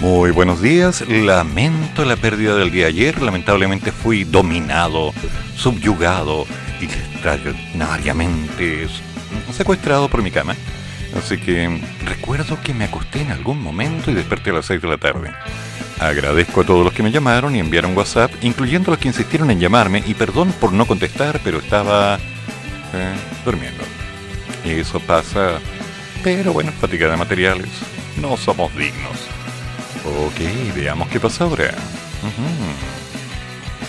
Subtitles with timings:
[0.00, 5.12] Muy buenos días, lamento la pérdida del día ayer, lamentablemente fui dominado,
[5.56, 6.46] subyugado
[6.80, 8.88] y extraordinariamente
[9.52, 10.56] secuestrado por mi cama.
[11.14, 14.88] Así que recuerdo que me acosté en algún momento y desperté a las 6 de
[14.88, 15.32] la tarde.
[15.98, 19.60] Agradezco a todos los que me llamaron y enviaron WhatsApp, incluyendo los que insistieron en
[19.60, 22.18] llamarme, y perdón por no contestar, pero estaba
[22.94, 23.84] eh, durmiendo.
[24.64, 25.58] Eso pasa,
[26.24, 27.68] pero bueno, fatiga de materiales.
[28.18, 29.39] No somos dignos.
[30.04, 31.74] Ok, veamos qué pasa ahora.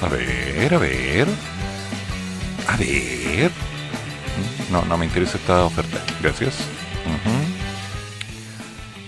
[0.02, 1.28] A ver, a ver.
[2.68, 3.52] A ver.
[4.72, 6.02] No, no me interesa esta oferta.
[6.22, 6.56] Gracias.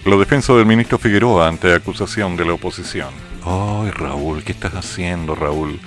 [0.06, 3.14] La defensa del ministro Figueroa ante acusación de la oposición.
[3.46, 5.80] Ay, Raúl, ¿qué estás haciendo, Raúl?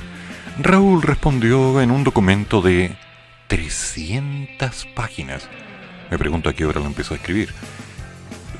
[0.59, 2.97] Raúl respondió en un documento de
[3.49, 5.49] 300 páginas.
[6.11, 7.53] Me pregunto a qué hora lo empezó a escribir.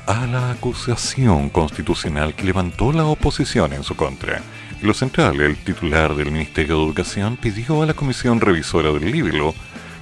[0.07, 4.41] A la acusación constitucional que levantó la oposición en su contra.
[4.81, 9.53] Lo central, el titular del Ministerio de Educación pidió a la Comisión Revisora del Libro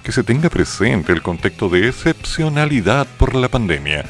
[0.04, 4.06] que se tenga presente el contexto de excepcionalidad por la pandemia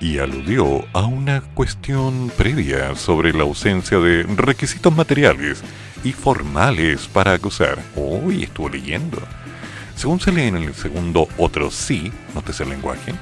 [0.00, 5.62] y aludió a una cuestión previa sobre la ausencia de requisitos materiales
[6.04, 7.78] y formales para acusar.
[7.96, 9.16] Uy, estuvo leyendo.
[9.96, 13.14] Según se lee en el segundo otro sí, nótese el lenguaje,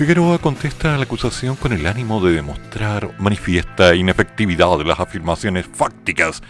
[0.00, 5.66] Figueroa contesta a la acusación con el ánimo de demostrar manifiesta inefectividad de las afirmaciones
[5.70, 6.42] fácticas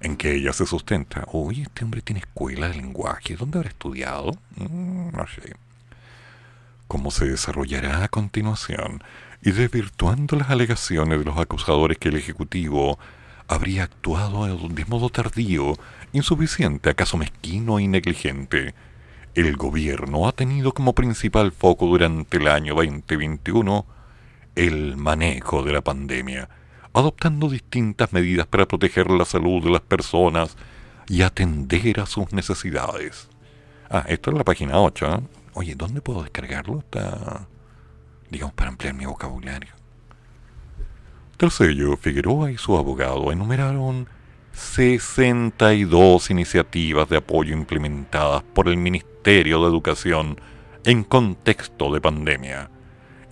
[0.00, 1.26] en que ella se sustenta.
[1.30, 3.36] Uy, este hombre tiene escuela de lenguaje.
[3.36, 4.30] ¿Dónde habrá estudiado?
[4.56, 5.54] Mm, no sé.
[6.88, 9.04] ¿Cómo se desarrollará a continuación?
[9.42, 12.98] Y desvirtuando las alegaciones de los acusadores que el Ejecutivo
[13.48, 15.74] habría actuado de modo tardío,
[16.14, 18.72] insuficiente, acaso mezquino y negligente
[19.34, 23.84] el gobierno ha tenido como principal foco durante el año 2021
[24.54, 26.48] el manejo de la pandemia,
[26.92, 30.56] adoptando distintas medidas para proteger la salud de las personas
[31.08, 33.28] y atender a sus necesidades.
[33.90, 35.06] Ah, esto es la página 8.
[35.06, 35.20] ¿eh?
[35.54, 36.78] Oye, ¿dónde puedo descargarlo?
[36.78, 37.46] Está,
[38.30, 39.72] digamos, para ampliar mi vocabulario.
[41.36, 44.08] Tercero, Figueroa y su abogado enumeraron
[44.54, 50.40] 62 iniciativas de apoyo implementadas por el Ministerio de Educación
[50.84, 52.70] en contexto de pandemia.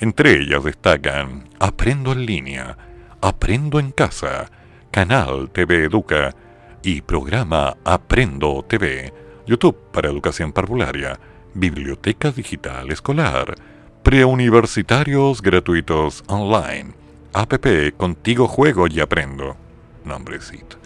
[0.00, 2.76] Entre ellas destacan Aprendo en línea,
[3.20, 4.50] Aprendo en casa,
[4.90, 6.34] Canal TV Educa
[6.82, 9.12] y programa Aprendo TV,
[9.46, 11.18] YouTube para educación parvularia,
[11.54, 13.54] Biblioteca Digital Escolar,
[14.02, 16.94] preuniversitarios gratuitos online,
[17.32, 19.56] APP Contigo Juego y Aprendo.
[20.04, 20.81] Nombrecito.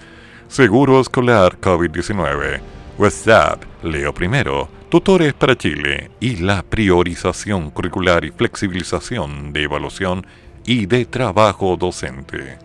[0.48, 2.60] Seguro Escolar COVID-19,
[2.98, 10.24] WhatsApp, Leo Primero, Tutores para Chile y la priorización curricular y flexibilización de evaluación
[10.64, 12.58] y de trabajo docente.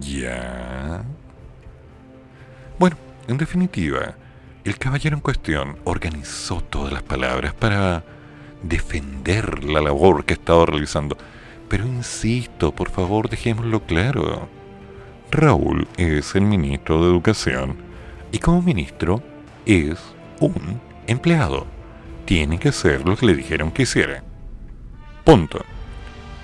[0.00, 1.04] ¿Ya?
[2.78, 2.96] Bueno,
[3.28, 4.16] en definitiva,
[4.64, 8.04] el caballero en cuestión organizó todas las palabras para
[8.64, 11.16] defender la labor que estaba realizando.
[11.68, 14.63] Pero insisto, por favor, dejémoslo claro
[15.34, 17.76] Raúl es el ministro de Educación
[18.30, 19.20] y como ministro
[19.66, 19.98] es
[20.38, 21.66] un empleado.
[22.24, 24.22] Tiene que ser lo que le dijeron que hiciera.
[25.24, 25.64] Punto.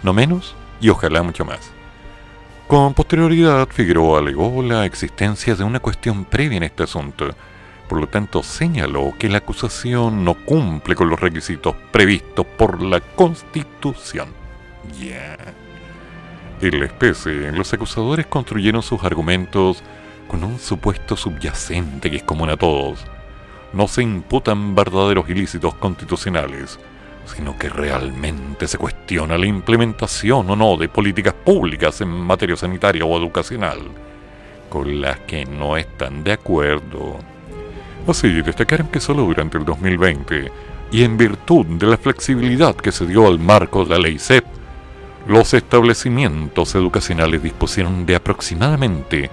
[0.03, 1.71] No menos y ojalá mucho más.
[2.67, 7.29] Con posterioridad, Figueroa alegó la existencia de una cuestión previa en este asunto.
[7.89, 13.01] Por lo tanto, señaló que la acusación no cumple con los requisitos previstos por la
[13.01, 14.31] Constitución.
[15.01, 15.37] Ya.
[16.63, 19.83] En la especie, los acusadores construyeron sus argumentos
[20.29, 23.05] con un supuesto subyacente que es común a todos.
[23.73, 26.79] No se imputan verdaderos ilícitos constitucionales,
[27.25, 33.07] sino que realmente se cuestiona la implementación o no de políticas públicas en materia sanitaria
[33.07, 33.79] o educacional,
[34.69, 37.19] con las que no están de acuerdo.
[38.07, 40.53] Así, destacaron que solo durante el 2020,
[40.93, 44.60] y en virtud de la flexibilidad que se dio al marco de la ley CEP,
[45.31, 49.31] los establecimientos educacionales dispusieron de aproximadamente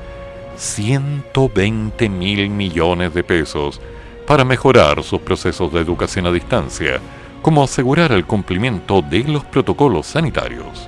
[0.56, 3.82] 120 mil millones de pesos
[4.28, 7.00] para mejorar sus procesos de educación a distancia,
[7.42, 10.88] como asegurar el cumplimiento de los protocolos sanitarios.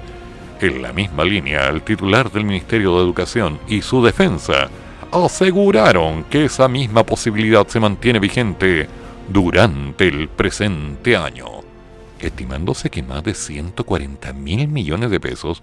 [0.61, 4.69] En la misma línea, el titular del Ministerio de Educación y su defensa
[5.11, 8.87] aseguraron que esa misma posibilidad se mantiene vigente
[9.27, 11.47] durante el presente año,
[12.19, 15.61] estimándose que más de 140 mil millones de pesos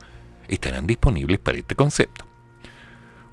[0.49, 2.25] estarán disponibles para este concepto.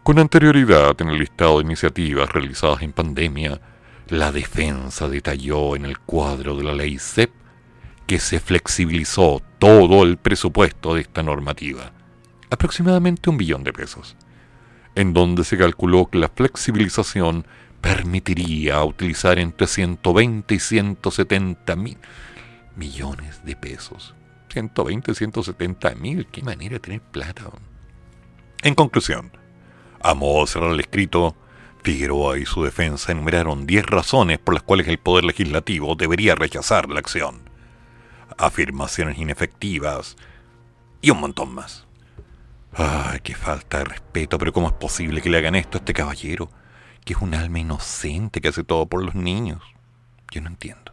[0.03, 3.61] Con anterioridad en el listado de iniciativas realizadas en pandemia,
[4.09, 7.31] la defensa detalló en el cuadro de la ley CEP
[8.05, 11.93] que se flexibilizó todo el presupuesto de esta normativa,
[12.49, 14.17] aproximadamente un billón de pesos,
[14.95, 17.45] en donde se calculó que la flexibilización
[17.79, 21.97] permitiría utilizar entre 120 y 170 mil
[22.75, 24.15] millones de pesos.
[24.49, 27.45] 120 y 170 mil, qué manera de tener plata.
[28.61, 29.31] En conclusión,
[30.01, 31.35] a modo de cerrar el escrito,
[31.83, 36.89] Figueroa y su defensa enumeraron 10 razones por las cuales el Poder Legislativo debería rechazar
[36.89, 37.49] la acción.
[38.37, 40.15] Afirmaciones inefectivas
[41.01, 41.85] y un montón más.
[42.73, 45.93] Ay, qué falta de respeto, pero ¿cómo es posible que le hagan esto a este
[45.93, 46.49] caballero?
[47.03, 49.61] Que es un alma inocente que hace todo por los niños.
[50.31, 50.92] Yo no entiendo.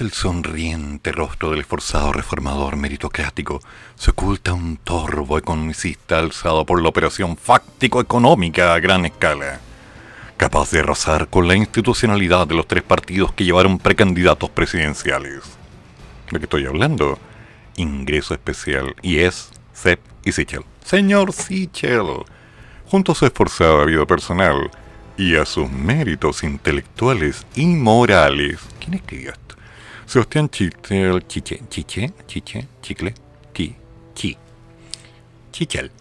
[0.00, 3.60] El sonriente rostro del esforzado reformador meritocrático
[3.96, 9.60] se oculta un torvo economicista alzado por la operación fáctico-económica a gran escala,
[10.38, 15.42] capaz de arrasar con la institucionalidad de los tres partidos que llevaron precandidatos presidenciales.
[16.30, 17.18] ¿De qué estoy hablando?
[17.76, 20.64] Ingreso especial, IES, CEP y Sichel.
[20.82, 22.06] Señor Sichel,
[22.86, 24.70] junto a su esforzada vida personal
[25.18, 29.49] y a sus méritos intelectuales y morales, ¿quién escribió esto?
[30.10, 33.14] Sebastián Chichel, Chiche, Chiche, Chiche, Chicle,
[33.54, 33.76] Chi,
[34.12, 34.36] Chi,
[35.52, 35.92] Chichel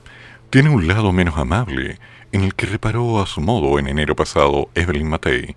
[0.49, 1.99] tiene un lado menos amable,
[2.31, 5.53] en el que reparó a su modo en enero pasado Evelyn Matei.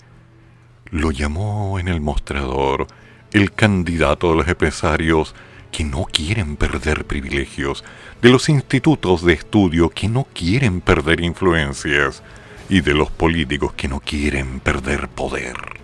[0.90, 2.88] Lo llamó en el mostrador
[3.32, 5.34] el candidato de los empresarios
[5.70, 7.82] que no quieren perder privilegios,
[8.20, 12.22] de los institutos de estudio que no quieren perder influencias
[12.68, 15.81] y de los políticos que no quieren perder poder.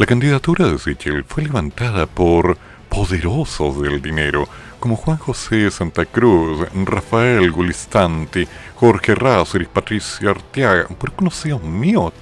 [0.00, 2.56] La candidatura de Sichel fue levantada por
[2.88, 11.12] poderosos del dinero, como Juan José Santa Cruz, Rafael Gulistanti, Jorge Ráceres, Patricia Arteaga, por
[11.12, 12.14] conocidos míos.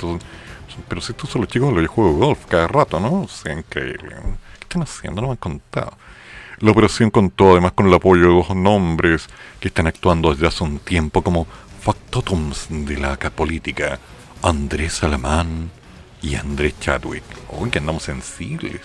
[0.88, 3.22] pero si son los chicos yo juego golf cada rato, ¿no?
[3.22, 4.16] O sea, increíble.
[4.58, 5.20] ¿Qué están haciendo?
[5.20, 5.92] No me han contado.
[6.58, 9.28] La operación contó además con el apoyo de dos nombres
[9.60, 11.46] que están actuando desde hace un tiempo como
[11.80, 14.00] factotums de la política,
[14.42, 15.77] Andrés Alamán
[16.22, 17.24] y Andrés Chadwick.
[17.48, 18.80] Hoy que andamos sensibles.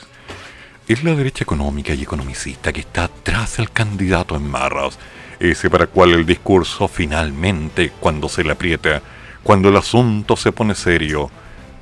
[0.88, 5.00] Es la derecha económica y economicista que está atrás del candidato en marras,
[5.40, 9.02] ese para cual el discurso finalmente, cuando se le aprieta,
[9.44, 11.32] cuando el asunto se pone serio,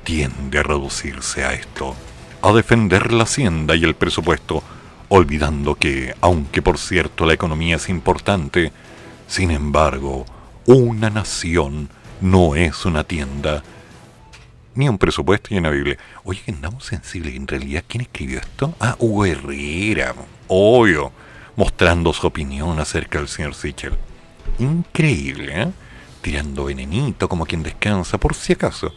[0.04, 1.96] tiende a reducirse a esto,
[2.42, 4.62] a defender la hacienda y el presupuesto,
[5.08, 8.72] olvidando que, aunque por cierto la economía es importante,
[9.26, 10.26] sin embargo,
[10.66, 11.88] una nación
[12.20, 13.62] no es una tienda
[14.74, 15.98] ni un presupuesto ni una Biblia.
[16.24, 17.34] Oye, que andamos sensibles.
[17.34, 18.74] En realidad, ¿quién escribió esto?
[18.80, 20.14] Ah, Hugo Herrera,
[20.48, 21.12] obvio,
[21.56, 23.94] mostrando su opinión acerca del señor Sichel.
[24.58, 25.68] Increíble, ¿eh?
[26.20, 28.92] Tirando venenito como quien descansa, por si acaso.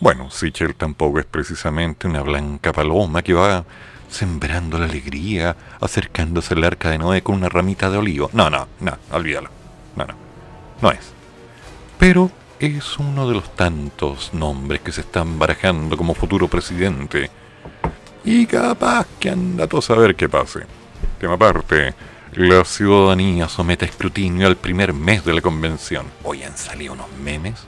[0.00, 3.64] Bueno, Sichel tampoco es precisamente una blanca paloma que va
[4.08, 8.30] sembrando la alegría, acercándose al arca de Noé con una ramita de olivo.
[8.32, 9.50] No, no, no, olvídalo.
[9.96, 10.14] No, no,
[10.80, 11.12] no es.
[11.98, 17.30] Pero es uno de los tantos nombres que se están barajando como futuro presidente.
[18.24, 20.60] Y capaz que anda a saber qué pase.
[21.18, 21.94] Tema aparte,
[22.34, 26.06] la ciudadanía somete a escrutinio al primer mes de la convención.
[26.22, 27.66] Hoy han salido unos memes.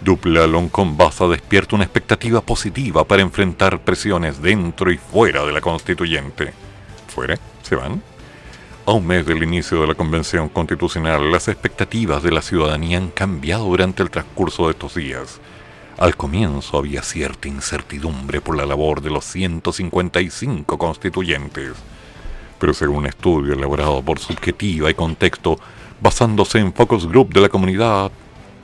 [0.00, 5.60] Dupla con Baza despierta una expectativa positiva para enfrentar presiones dentro y fuera de la
[5.60, 6.52] constituyente.
[7.08, 7.38] ¿Fuera?
[7.62, 8.02] ¿Se van?
[8.86, 13.08] A un mes del inicio de la Convención Constitucional, las expectativas de la ciudadanía han
[13.08, 15.40] cambiado durante el transcurso de estos días.
[15.96, 21.72] Al comienzo había cierta incertidumbre por la labor de los 155 constituyentes,
[22.58, 25.58] pero según un estudio elaborado por Subjetiva y Contexto,
[26.02, 28.12] basándose en focus group de la comunidad,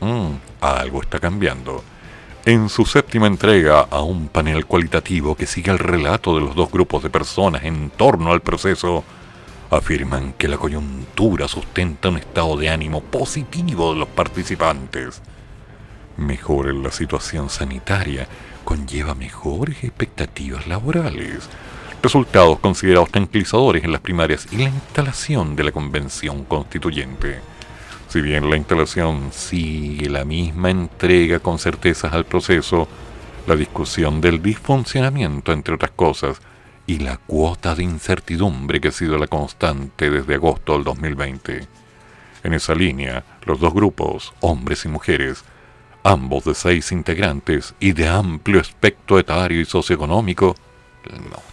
[0.02, 1.82] mmm, algo está cambiando.
[2.44, 6.70] En su séptima entrega a un panel cualitativo que sigue el relato de los dos
[6.70, 9.02] grupos de personas en torno al proceso,
[9.70, 15.22] afirman que la coyuntura sustenta un estado de ánimo positivo de los participantes.
[16.16, 18.26] Mejorar la situación sanitaria
[18.64, 21.48] conlleva mejores expectativas laborales,
[22.02, 27.40] resultados considerados tranquilizadores en las primarias y la instalación de la convención constituyente.
[28.08, 32.88] Si bien la instalación sigue la misma entrega con certezas al proceso,
[33.46, 36.40] la discusión del disfuncionamiento, entre otras cosas,
[36.90, 41.68] y la cuota de incertidumbre que ha sido la constante desde agosto del 2020.
[42.42, 45.44] En esa línea, los dos grupos, hombres y mujeres,
[46.02, 50.56] ambos de seis integrantes y de amplio espectro etario y socioeconómico,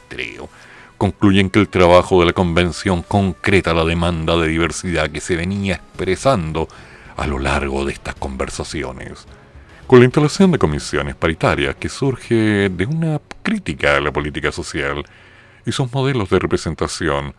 [0.07, 0.49] creo,
[0.97, 5.75] concluyen que el trabajo de la convención concreta la demanda de diversidad que se venía
[5.75, 6.67] expresando
[7.15, 9.27] a lo largo de estas conversaciones.
[9.85, 15.05] Con la instalación de comisiones paritarias que surge de una crítica a la política social,
[15.67, 17.35] y sus modelos de representación,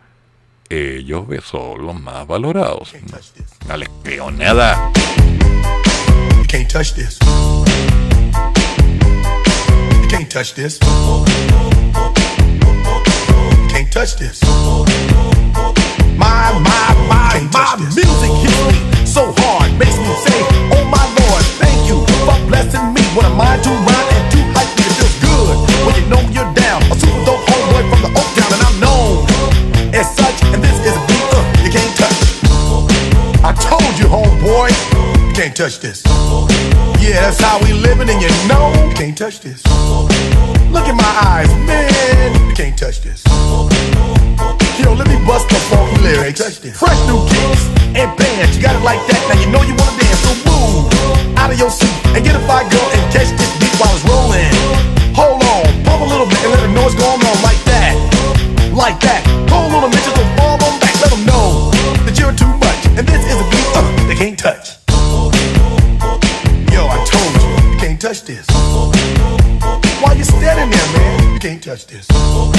[0.69, 2.93] ellos son los más valorados.
[3.67, 4.91] No les creo nada.
[6.37, 7.17] You can't touch this.
[10.03, 10.77] You can't touch this.
[10.79, 11.25] You
[13.67, 14.39] can't touch this.
[16.15, 21.43] My, my, my, my music hits me so hard, makes me say, oh my lord,
[21.57, 23.01] thank you for blessing me.
[23.15, 24.69] What am I to rhyme and to hype?
[24.77, 25.57] It feels good
[25.87, 26.83] when you know you're down.
[26.91, 27.48] A super dope
[27.79, 29.25] homeboy from the Oak Town, and I'm known
[29.93, 32.19] as such, and this is a beat uh, you can't touch.
[33.43, 34.69] I told you, homeboy,
[35.27, 36.03] you can't touch this.
[36.99, 39.63] Yeah, that's how we living, and you know you can't touch this.
[40.71, 43.23] Look in my eyes, man, you can't touch this.
[44.79, 46.39] Yo, let me bust the funky lyrics.
[46.77, 47.63] Fresh new kicks
[47.95, 49.19] and bands, you got it like that.
[49.27, 52.43] Now you know you wanna dance, so move out of your seat and get a
[52.47, 54.51] fire girl and catch this beat while it's rolling.
[55.15, 57.68] Hold on, pump a little bit and let know what's going on like
[58.79, 59.27] like that.
[59.51, 60.95] Hold on a minute, just fall on back.
[61.03, 61.67] Let them know
[62.07, 62.81] that you're too much.
[62.95, 64.79] And this is a beat uh, they can't touch.
[66.71, 68.47] Yo, I told you, you can't touch this.
[69.99, 71.35] Why you standing there, man?
[71.35, 72.07] You can't touch this.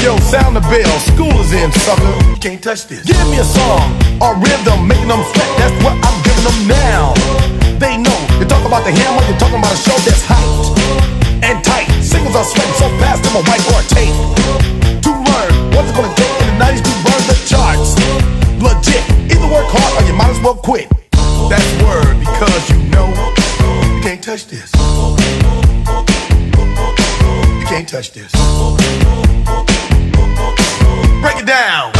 [0.05, 0.93] Yo, sound the bell.
[1.09, 2.13] School is in, sucker.
[2.29, 3.01] You can't touch this.
[3.09, 5.51] Give me a song or rhythm, making them sweat.
[5.57, 7.17] That's what I'm giving them now.
[7.81, 8.19] They know.
[8.37, 10.77] You talk about the hammer, you're talking about a show that's hyped
[11.41, 11.89] and tight.
[12.05, 15.00] Singles are sweating so fast, I'm a whiteboard tape.
[15.81, 17.97] What it's gonna take in the 90s to burn the charts.
[18.61, 19.03] Legit.
[19.33, 20.91] Either work hard or you might as well quit.
[21.49, 23.09] That's word because you know
[23.97, 24.71] you can't touch this.
[27.57, 28.31] You can't touch this.
[31.23, 32.00] Break it down.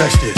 [0.00, 0.30] Touch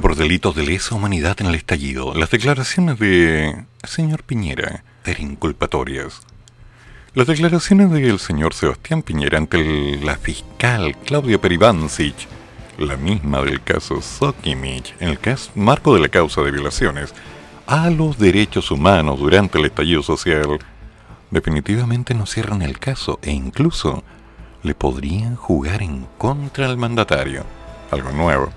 [0.00, 2.14] por delitos de lesa humanidad en el estallido.
[2.14, 6.22] Las declaraciones de señor Piñera eran inculpatorias.
[7.14, 12.14] Las declaraciones del señor Sebastián Piñera ante la fiscal Claudia Peribancic,
[12.78, 17.14] la misma del caso Sokimich, en el caso, marco de la causa de violaciones
[17.66, 20.58] a los derechos humanos durante el estallido social,
[21.30, 24.04] definitivamente no cierran el caso e incluso
[24.62, 27.44] le podrían jugar en contra al mandatario.
[27.90, 28.50] Algo nuevo.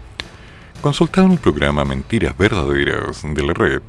[0.81, 3.81] Consultado en el programa Mentiras Verdaderas de la red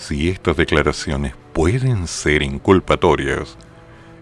[0.00, 3.56] si estas declaraciones pueden ser inculpatorias,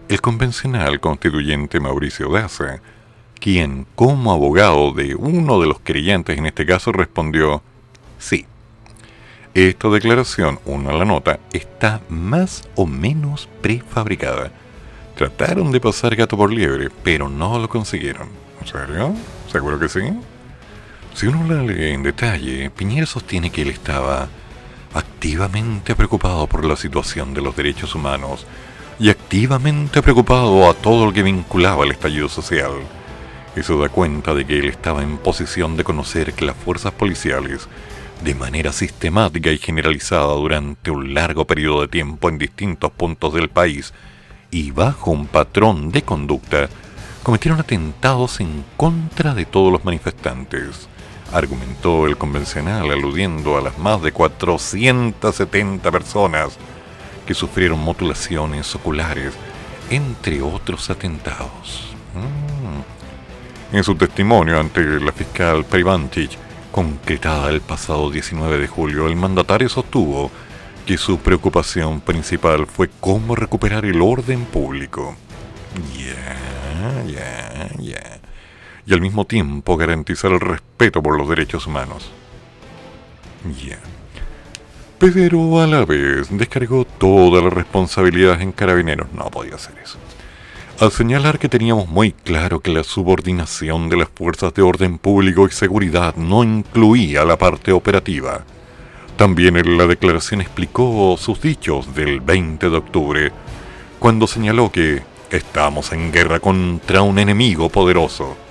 [0.09, 2.81] el convencional constituyente Mauricio Daza,
[3.39, 7.63] quien como abogado de uno de los creyentes en este caso respondió,
[8.17, 8.45] sí.
[9.53, 14.51] Esta declaración, uno a la nota, está más o menos prefabricada.
[15.15, 18.27] Trataron de pasar gato por liebre, pero no lo consiguieron.
[18.61, 19.15] ¿En serio?
[19.49, 20.01] ¿Seguro que sí?
[21.13, 24.27] Si uno la lee en detalle, Piñera sostiene que él estaba
[24.93, 28.45] activamente preocupado por la situación de los derechos humanos
[28.99, 32.71] y activamente preocupado a todo lo que vinculaba al estallido social.
[33.55, 37.67] Eso da cuenta de que él estaba en posición de conocer que las fuerzas policiales,
[38.23, 43.49] de manera sistemática y generalizada durante un largo periodo de tiempo en distintos puntos del
[43.49, 43.93] país
[44.51, 46.69] y bajo un patrón de conducta,
[47.23, 50.89] cometieron atentados en contra de todos los manifestantes,
[51.31, 56.57] argumentó el convencional aludiendo a las más de 470 personas
[57.25, 59.33] que sufrieron mutilaciones oculares,
[59.89, 61.93] entre otros atentados.
[62.15, 63.75] Mm.
[63.75, 66.31] En su testimonio ante la fiscal Privantic,
[66.71, 70.31] concretada el pasado 19 de julio, el mandatario sostuvo
[70.85, 75.15] que su preocupación principal fue cómo recuperar el orden público.
[75.95, 78.08] Ya, ya, ya.
[78.89, 82.09] Y al mismo tiempo garantizar el respeto por los derechos humanos.
[83.63, 83.77] Ya.
[84.97, 89.13] Pero a la vez descargó toda la responsabilidad en carabineros.
[89.13, 89.99] No podía hacer eso.
[90.79, 95.45] Al señalar que teníamos muy claro que la subordinación de las fuerzas de orden público
[95.45, 98.43] y seguridad no incluía la parte operativa.
[99.17, 103.31] También en la declaración explicó sus dichos del 20 de octubre,
[103.99, 108.48] cuando señaló que estamos en guerra contra un enemigo poderoso.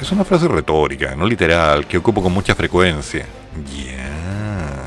[0.00, 3.26] Es una frase retórica, no literal, que ocupo con mucha frecuencia.
[3.74, 4.82] Ya.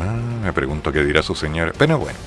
[0.00, 1.72] Ah, me pregunto qué dirá su señora.
[1.76, 2.18] Pero bueno.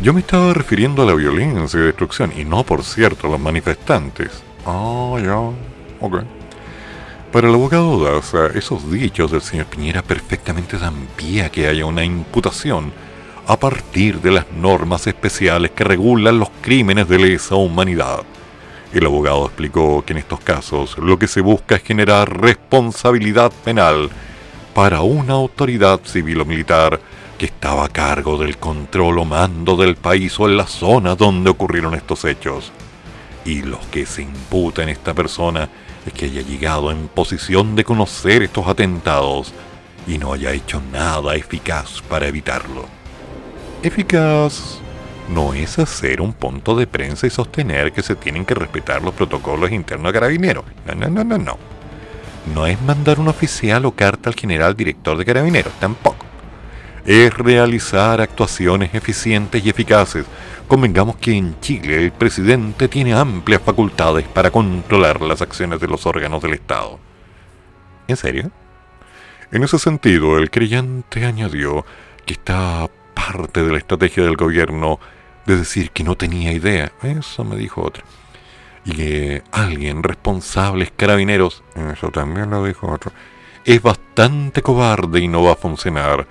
[0.00, 3.40] Yo me estaba refiriendo a la violencia y destrucción, y no, por cierto, a los
[3.40, 4.30] manifestantes.
[4.64, 5.38] Ah, ya.
[6.00, 6.22] Ok.
[7.32, 11.84] Para el abogado Daza, esos dichos del señor Piñera perfectamente dan pie a que haya
[11.84, 12.92] una imputación
[13.46, 18.20] a partir de las normas especiales que regulan los crímenes de lesa humanidad.
[18.92, 24.08] El abogado explicó que en estos casos lo que se busca es generar responsabilidad penal
[24.74, 26.98] para una autoridad civil o militar
[27.36, 31.50] que estaba a cargo del control o mando del país o en la zona donde
[31.50, 32.72] ocurrieron estos hechos.
[33.44, 35.68] Y lo que se imputa en esta persona
[36.06, 39.52] es que haya llegado en posición de conocer estos atentados
[40.06, 42.86] y no haya hecho nada eficaz para evitarlo.
[43.82, 44.80] Eficaz
[45.28, 49.14] no es hacer un punto de prensa y sostener que se tienen que respetar los
[49.14, 50.64] protocolos internos de carabineros.
[50.86, 51.58] No, no, no, no, no.
[52.54, 56.28] No es mandar un oficial o carta al general director de carabineros, tampoco
[57.08, 60.26] es realizar actuaciones eficientes y eficaces.
[60.66, 66.04] Convengamos que en Chile el presidente tiene amplias facultades para controlar las acciones de los
[66.04, 67.00] órganos del Estado.
[68.08, 68.50] ¿En serio?
[69.50, 71.86] En ese sentido, el creyente añadió
[72.26, 75.00] que esta parte de la estrategia del gobierno
[75.48, 76.92] de decir que no tenía idea.
[77.02, 78.04] Eso me dijo otro.
[78.84, 81.62] Y que alguien responsable carabineros.
[81.74, 83.12] Eso también lo dijo otro.
[83.64, 86.26] Es bastante cobarde y no va a funcionar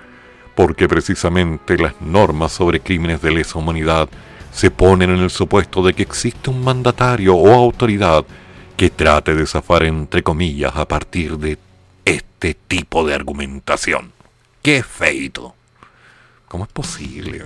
[0.56, 4.10] porque precisamente las normas sobre crímenes de lesa humanidad
[4.52, 8.26] se ponen en el supuesto de que existe un mandatario o autoridad
[8.76, 11.60] que trate de zafar entre comillas a partir de
[12.06, 14.12] este tipo de argumentación.
[14.64, 15.54] ¡Qué feito!
[16.48, 17.44] ¿Cómo es posible?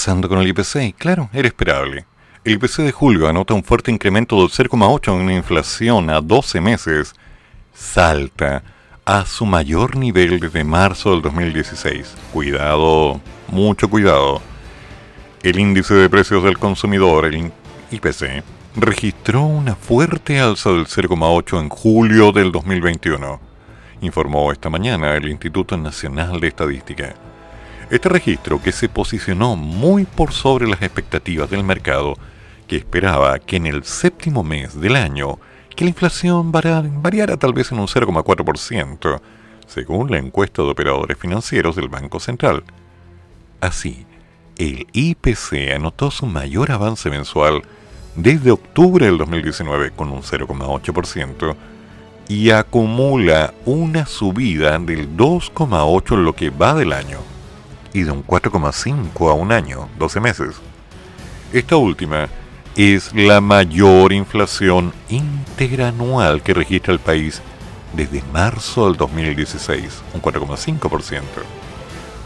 [0.00, 0.96] Pasando con el IPC?
[0.96, 2.06] Claro, era esperable.
[2.42, 6.58] El IPC de julio anota un fuerte incremento del 0,8 en una inflación a 12
[6.62, 7.14] meses.
[7.74, 8.62] Salta
[9.04, 12.16] a su mayor nivel desde marzo del 2016.
[12.32, 14.40] Cuidado, mucho cuidado.
[15.42, 17.52] El índice de precios del consumidor, el
[17.90, 18.42] IPC,
[18.76, 23.38] registró una fuerte alza del 0,8 en julio del 2021,
[24.00, 27.14] informó esta mañana el Instituto Nacional de Estadística.
[27.90, 32.14] Este registro, que se posicionó muy por sobre las expectativas del mercado,
[32.68, 35.40] que esperaba que en el séptimo mes del año
[35.74, 39.20] que la inflación variara tal vez en un 0,4%,
[39.66, 42.62] según la encuesta de operadores financieros del Banco Central.
[43.60, 44.06] Así,
[44.56, 47.62] el IPC anotó su mayor avance mensual
[48.14, 51.56] desde octubre del 2019 con un 0,8%
[52.28, 57.18] y acumula una subida del 2,8% en lo que va del año
[57.92, 60.56] y de un 4,5 a un año, 12 meses.
[61.52, 62.28] Esta última
[62.76, 67.42] es la mayor inflación íntegra anual que registra el país
[67.92, 71.22] desde marzo del 2016, un 4,5%,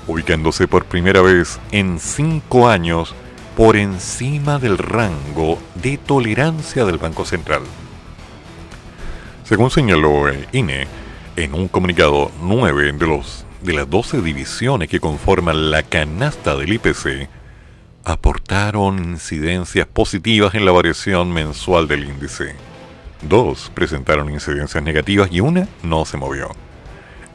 [0.06, 3.14] ubicándose por primera vez en 5 años
[3.56, 7.62] por encima del rango de tolerancia del Banco Central.
[9.44, 10.86] Según señaló el INE,
[11.36, 16.74] en un comunicado 9 de los de las 12 divisiones que conforman la canasta del
[16.74, 17.30] IPC
[18.04, 22.54] aportaron incidencias positivas en la variación mensual del índice.
[23.22, 26.50] Dos presentaron incidencias negativas y una no se movió.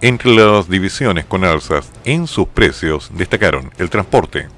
[0.02, 4.50] Entre las divisiones con alzas en sus precios destacaron el transporte,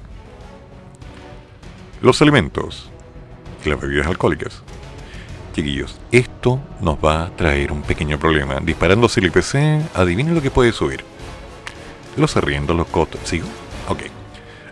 [2.02, 2.90] los alimentos
[3.64, 4.62] y las bebidas alcohólicas.
[5.54, 8.60] Chiquillos, esto nos va a traer un pequeño problema.
[8.60, 11.11] Disparándose el IPC, adivinen lo que puede subir
[12.16, 13.20] los arriendos, los cotos.
[13.24, 13.46] ¿Sigo?
[13.88, 14.02] Ok.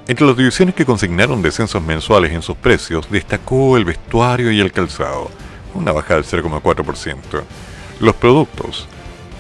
[0.08, 4.72] Entre las divisiones que consignaron descensos mensuales en sus precios, destacó el vestuario y el
[4.72, 5.30] calzado,
[5.74, 7.42] una bajada del 0,4%.
[8.00, 8.88] Los productos.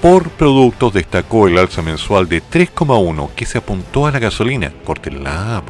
[0.00, 4.72] Por productos destacó el alza mensual de 3,1 que se apuntó a la gasolina.
[4.84, 5.62] Córtela.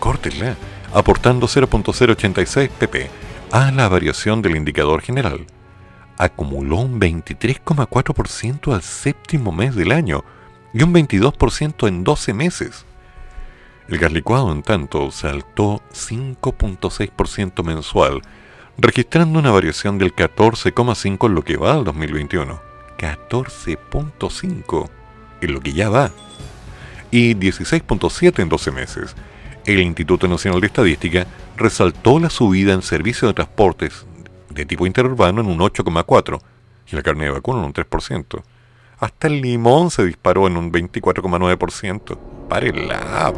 [0.00, 0.56] Córtela.
[0.92, 3.10] Aportando 0.086 pp
[3.52, 5.46] a la variación del indicador general.
[6.18, 10.24] Acumuló un 23,4% al séptimo mes del año,
[10.76, 12.84] y un 22% en 12 meses.
[13.88, 18.20] El gas licuado, en tanto, saltó 5.6% mensual,
[18.76, 22.60] registrando una variación del 14,5 en lo que va al 2021.
[22.98, 24.90] 14.5
[25.40, 26.10] en lo que ya va.
[27.10, 29.16] Y 16.7 en 12 meses.
[29.64, 34.04] El Instituto Nacional de Estadística resaltó la subida en servicios de transportes
[34.50, 36.38] de tipo interurbano en un 8,4
[36.92, 38.42] y la carne de vacuno en un 3%.
[38.98, 42.18] Hasta el limón se disparó en un 24,9%.
[42.48, 43.32] Párela.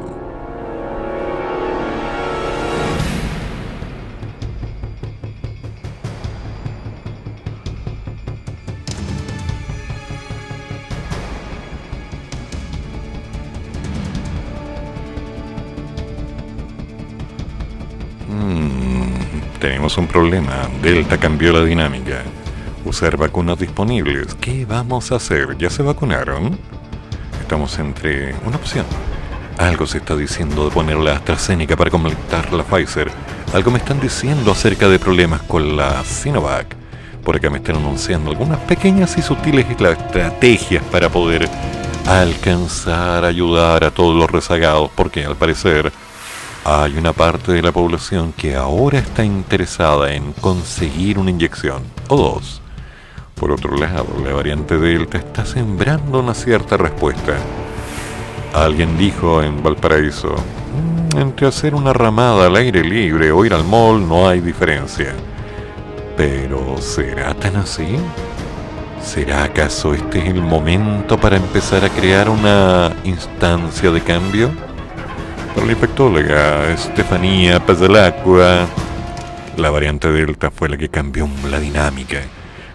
[18.28, 20.68] Mm, tenemos un problema.
[20.82, 22.22] Delta cambió la dinámica
[22.88, 24.35] usar vacunas disponibles.
[24.40, 25.59] ¿Qué vamos a hacer?
[25.59, 26.59] ¿Ya se vacunaron?
[27.40, 28.87] Estamos entre una opción.
[29.59, 33.11] Algo se está diciendo de poner la AstraZeneca para completar la Pfizer.
[33.53, 36.74] Algo me están diciendo acerca de problemas con la Sinovac.
[37.24, 41.46] Por acá me están anunciando algunas pequeñas y sutiles estrategias para poder
[42.07, 45.92] alcanzar, ayudar a todos los rezagados, porque al parecer
[46.64, 52.16] hay una parte de la población que ahora está interesada en conseguir una inyección o
[52.16, 52.57] dos
[53.38, 57.37] por otro lado, la variante Delta está sembrando una cierta respuesta.
[58.55, 63.64] Alguien dijo en Valparaíso, "Mm, entre hacer una ramada al aire libre o ir al
[63.64, 65.12] mall no hay diferencia.
[66.16, 67.96] Pero ¿será tan así?
[69.03, 74.51] ¿Será acaso este es el momento para empezar a crear una instancia de cambio?
[75.55, 78.66] Para la infectóloga Estefanía Pazalacqua,
[79.57, 82.18] la variante Delta fue la que cambió la dinámica.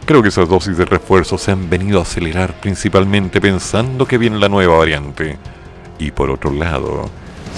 [0.06, 4.38] Creo que esas dosis de refuerzo se han venido a acelerar principalmente pensando que viene
[4.38, 5.38] la nueva variante.
[5.98, 7.10] Y por otro lado,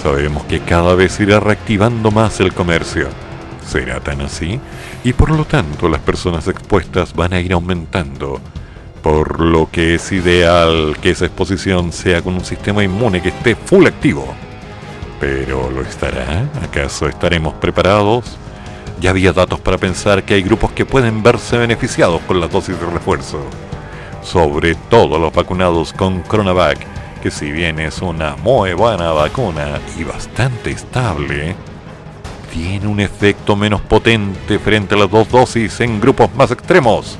[0.03, 3.07] sabemos que cada vez irá reactivando más el comercio.
[3.67, 4.59] ¿Será tan así?
[5.03, 8.39] Y por lo tanto las personas expuestas van a ir aumentando.
[9.01, 13.55] Por lo que es ideal que esa exposición sea con un sistema inmune que esté
[13.55, 14.35] full activo.
[15.19, 16.47] Pero ¿lo estará?
[16.61, 18.37] ¿Acaso estaremos preparados?
[18.99, 22.79] Ya había datos para pensar que hay grupos que pueden verse beneficiados con las dosis
[22.79, 23.39] de refuerzo.
[24.21, 26.79] Sobre todo los vacunados con Coronavac,
[27.21, 31.55] que si bien es una muy buena vacuna y bastante estable,
[32.53, 37.17] tiene un efecto menos potente frente a las dos dosis en grupos más extremos.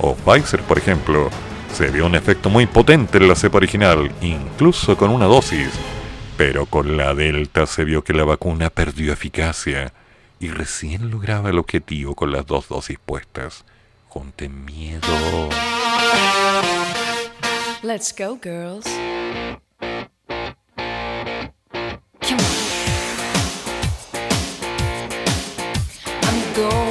[0.00, 1.30] O Pfizer, por ejemplo,
[1.72, 5.70] se vio un efecto muy potente en la cepa original, incluso con una dosis,
[6.36, 9.92] pero con la Delta se vio que la vacuna perdió eficacia
[10.40, 13.64] y recién lograba el objetivo con las dos dosis puestas.
[14.08, 15.48] Junten miedo.
[17.82, 18.86] Let's go, girls.
[26.22, 26.87] I'm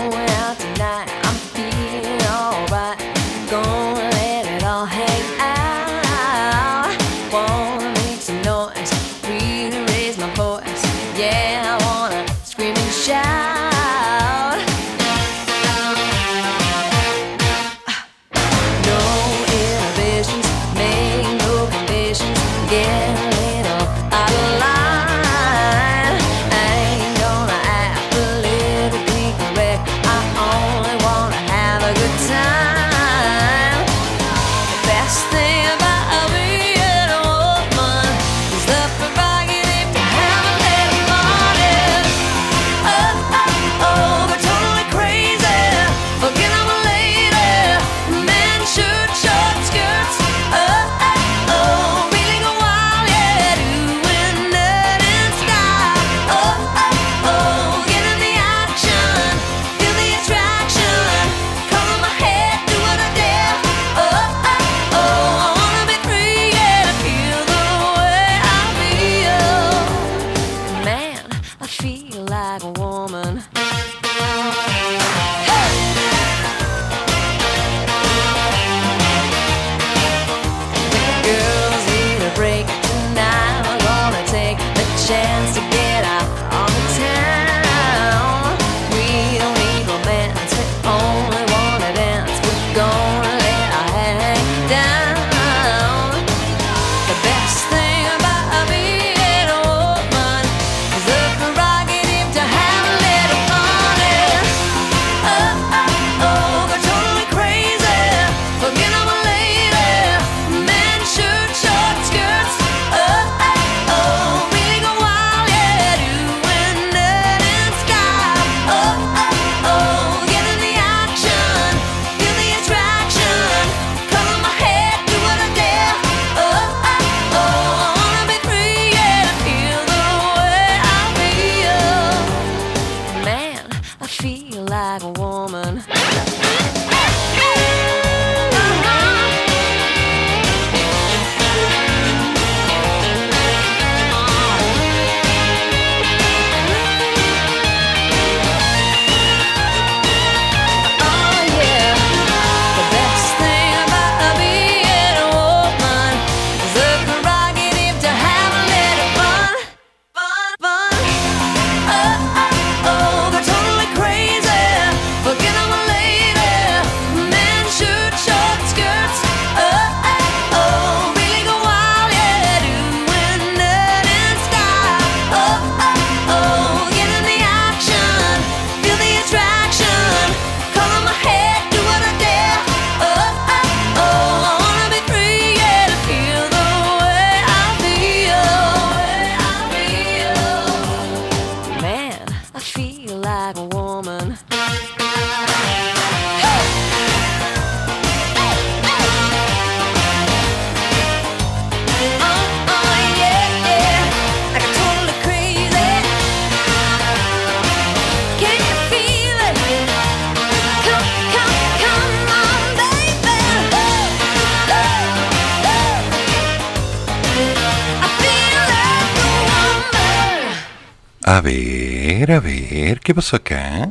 [223.17, 223.89] pasó acá?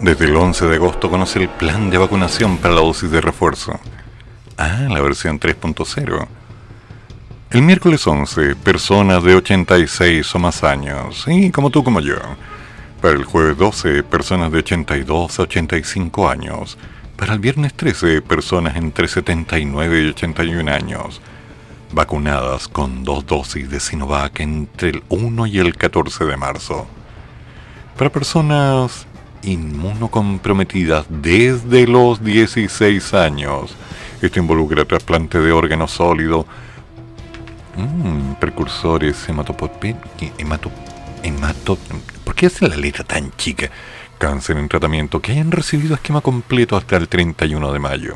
[0.00, 3.78] Desde el 11 de agosto conoce el plan de vacunación para la dosis de refuerzo.
[4.56, 6.26] Ah, la versión 3.0.
[7.50, 12.16] El miércoles 11, personas de 86 o más años, sí, como tú como yo.
[13.00, 16.76] Para el jueves 12, personas de 82 a 85 años.
[17.14, 21.20] Para el viernes 13, personas entre 79 y 81 años.
[21.92, 26.88] Vacunadas con dos dosis de Sinovac entre el 1 y el 14 de marzo.
[27.98, 29.06] Para personas
[29.42, 33.74] inmunocomprometidas desde los 16 años.
[34.22, 36.46] Esto involucra trasplante de órgano sólido,
[37.76, 39.96] mm, precursores hematopopi-
[40.38, 40.70] hemato,
[42.24, 43.68] ¿Por qué hace la letra tan chica?
[44.18, 48.14] Cáncer en tratamiento que hayan recibido esquema completo hasta el 31 de mayo.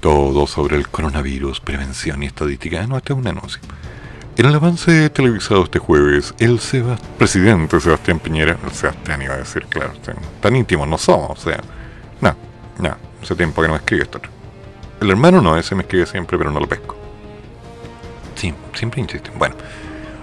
[0.00, 2.82] Todo sobre el coronavirus, prevención y estadística.
[2.82, 3.60] Ah, no, este es un anuncio.
[4.40, 9.36] En el avance televisado este jueves, el Seba- presidente Sebastián Piñera, el Sebastián iba a
[9.36, 9.92] decir, claro,
[10.40, 11.60] tan íntimos no somos, o sea,
[12.22, 12.34] no,
[12.78, 14.18] no, hace tiempo que no me escribe esto.
[14.98, 16.96] El hermano no, ese me escribe siempre, pero no lo pesco.
[18.34, 19.34] Sí, siempre insisten.
[19.38, 19.56] Bueno,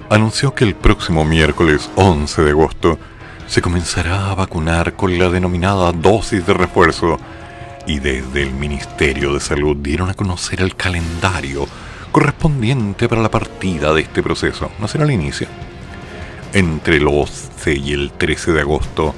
[0.10, 2.98] anunció que el próximo miércoles 11 de agosto
[3.46, 7.20] se comenzará a vacunar con la denominada dosis de refuerzo
[7.86, 11.68] y desde el Ministerio de Salud dieron a conocer el calendario
[12.18, 14.72] correspondiente para la partida de este proceso.
[14.80, 15.48] No será el inicio.
[16.52, 19.14] Entre el 11 y el 13 de agosto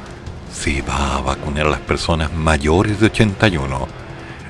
[0.54, 3.88] se va a vacunar a las personas mayores de 81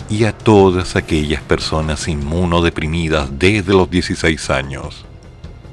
[0.09, 5.05] y a todas aquellas personas inmunodeprimidas desde los 16 años.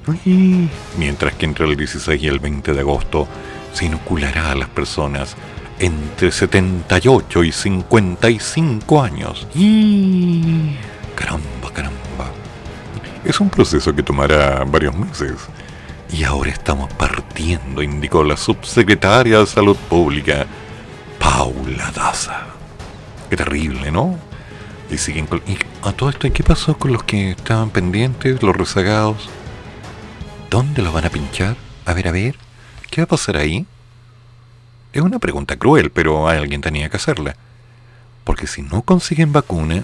[0.06, 0.68] Uy.
[0.98, 3.26] Mientras que entre el 16 y el 20 de agosto
[3.72, 5.34] se inoculará a las personas
[5.78, 9.46] entre 78 y 55 años.
[9.54, 10.74] Y
[11.14, 12.05] caramba, caramba.
[13.26, 15.32] Es un proceso que tomará varios meses.
[16.12, 20.46] Y ahora estamos partiendo, indicó la subsecretaria de Salud Pública,
[21.18, 22.46] Paula Daza.
[23.28, 24.16] Qué terrible, ¿no?
[24.92, 25.42] Y siguen con...
[25.48, 29.28] ¿Y a todo esto, ¿y qué pasó con los que estaban pendientes, los rezagados?
[30.48, 31.56] ¿Dónde los van a pinchar?
[31.84, 32.36] A ver, a ver.
[32.90, 33.66] ¿Qué va a pasar ahí?
[34.92, 37.34] Es una pregunta cruel, pero alguien tenía que hacerla.
[38.22, 39.82] Porque si no consiguen vacuna,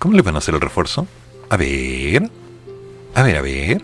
[0.00, 1.06] ¿cómo les van a hacer el refuerzo?
[1.50, 2.28] A ver.
[3.14, 3.82] A ver, a ver.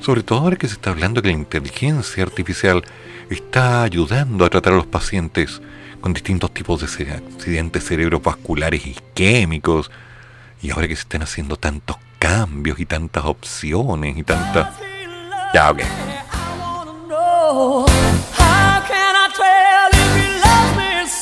[0.00, 2.84] Sobre todo ahora que se está hablando que la inteligencia artificial
[3.30, 5.60] está ayudando a tratar a los pacientes
[6.00, 9.90] con distintos tipos de accidentes cerebrovasculares isquémicos.
[10.62, 14.68] Y ahora que se están haciendo tantos cambios y tantas opciones y tantas...
[15.52, 15.82] Ya, ok.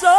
[0.07, 0.16] how?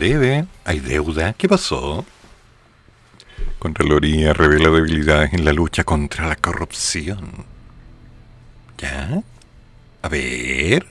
[0.00, 0.46] Debe.
[0.64, 1.34] ¿Hay deuda?
[1.34, 2.04] ¿Qué pasó?
[3.60, 7.44] Contraloría revela debilidades en la lucha contra la corrupción.
[8.78, 9.22] ¿Ya?
[10.02, 10.86] A ver.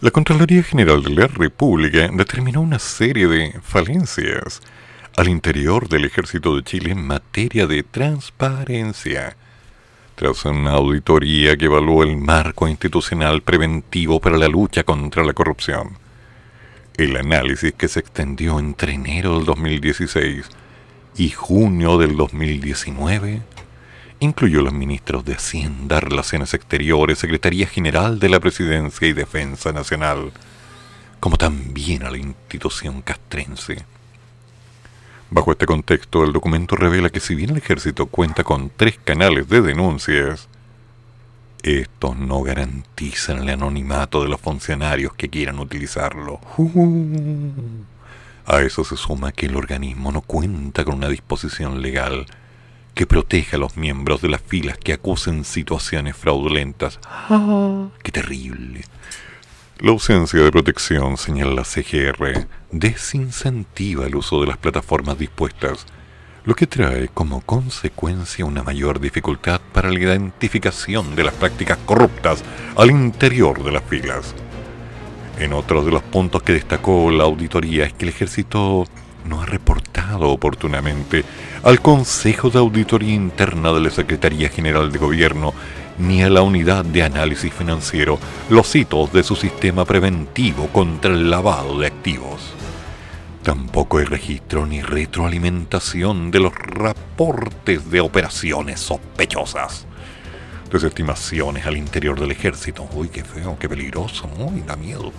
[0.00, 4.60] La Contraloría General de la República determinó una serie de falencias
[5.16, 9.34] al interior del Ejército de Chile en materia de transparencia,
[10.14, 16.05] tras una auditoría que evaluó el marco institucional preventivo para la lucha contra la corrupción.
[16.96, 20.46] El análisis que se extendió entre enero del 2016
[21.18, 23.42] y junio del 2019
[24.20, 30.32] incluyó los ministros de Hacienda, Relaciones Exteriores, Secretaría General de la Presidencia y Defensa Nacional,
[31.20, 33.84] como también a la institución castrense.
[35.28, 39.50] Bajo este contexto, el documento revela que si bien el ejército cuenta con tres canales
[39.50, 40.48] de denuncias,
[41.66, 46.40] estos no garantizan el anonimato de los funcionarios que quieran utilizarlo.
[48.46, 52.26] A eso se suma que el organismo no cuenta con una disposición legal
[52.94, 56.98] que proteja a los miembros de las filas que acusen situaciones fraudulentas.
[58.02, 58.84] ¡Qué terrible!
[59.78, 65.84] La ausencia de protección, señala la CGR, desincentiva el uso de las plataformas dispuestas,
[66.46, 72.42] lo que trae como consecuencia una mayor dificultad para la identificación de las prácticas corruptas
[72.76, 74.32] al interior de las filas.
[75.40, 78.86] En otro de los puntos que destacó la auditoría es que el ejército
[79.28, 81.24] no ha reportado oportunamente
[81.64, 85.52] al Consejo de Auditoría Interna de la Secretaría General de Gobierno
[85.98, 88.20] ni a la Unidad de Análisis Financiero
[88.50, 92.54] los hitos de su sistema preventivo contra el lavado de activos.
[93.46, 99.86] Tampoco hay registro ni retroalimentación de los reportes de operaciones sospechosas.
[100.68, 102.88] Desestimaciones al interior del ejército.
[102.92, 105.12] Uy, qué feo, qué peligroso, uy, da miedo.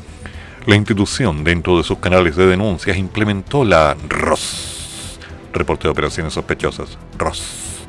[0.65, 5.19] La institución, dentro de sus canales de denuncias, implementó la ROS,
[5.53, 7.85] Reporte de Operaciones Sospechosas, ROS,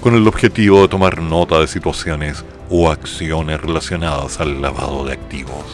[0.00, 5.64] con el objetivo de tomar nota de situaciones o acciones relacionadas al lavado de activos.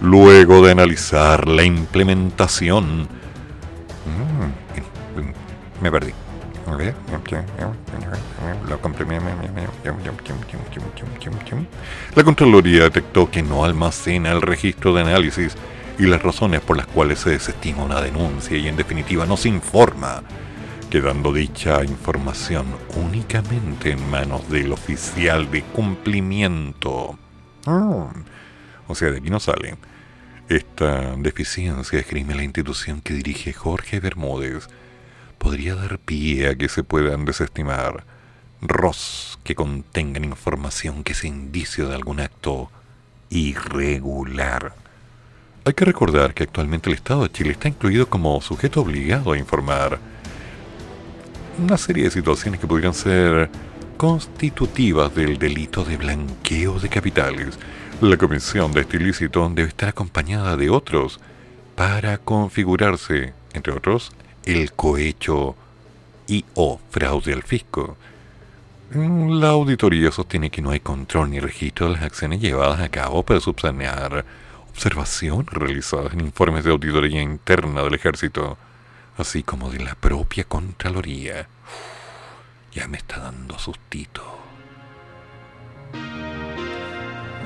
[0.00, 3.24] Luego de analizar la implementación...
[4.06, 6.12] Mm, me perdí.
[12.16, 15.54] La Contraloría detectó que no almacena el registro de análisis
[15.98, 19.48] y las razones por las cuales se desestima una denuncia y en definitiva no se
[19.48, 20.22] informa
[20.90, 27.18] quedando dicha información únicamente en manos del oficial de cumplimiento.
[27.66, 28.12] Ah,
[28.88, 29.76] o sea, de aquí no sale.
[30.48, 34.68] Esta deficiencia, escribe la institución que dirige Jorge Bermúdez,
[35.38, 38.04] podría dar pie a que se puedan desestimar
[38.60, 42.70] ROS que contengan información que sea indicio de algún acto
[43.28, 44.74] irregular.
[45.64, 49.38] Hay que recordar que actualmente el Estado de Chile está incluido como sujeto obligado a
[49.38, 49.98] informar
[51.58, 53.50] una serie de situaciones que podrían ser
[53.96, 57.58] constitutivas del delito de blanqueo de capitales.
[58.00, 61.18] La comisión de este ilícito debe estar acompañada de otros
[61.76, 64.12] para configurarse, entre otros,
[64.44, 65.56] el cohecho
[66.28, 67.96] y o fraude al fisco.
[68.90, 73.22] La auditoría sostiene que no hay control ni registro de las acciones llevadas a cabo
[73.22, 74.26] para subsanear
[74.70, 78.58] observaciones realizadas en informes de auditoría interna del ejército
[79.16, 81.48] así como de la propia Contraloría.
[82.72, 84.35] Ya me está dando sustito.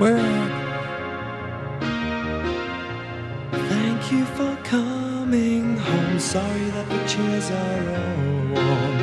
[0.01, 0.49] Bueno.
[3.69, 6.17] Thank you for coming home.
[6.17, 8.25] Sorry that the chairs are all
[8.55, 8.97] warm.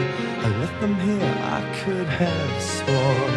[0.45, 3.35] I left them here, I could have sworn.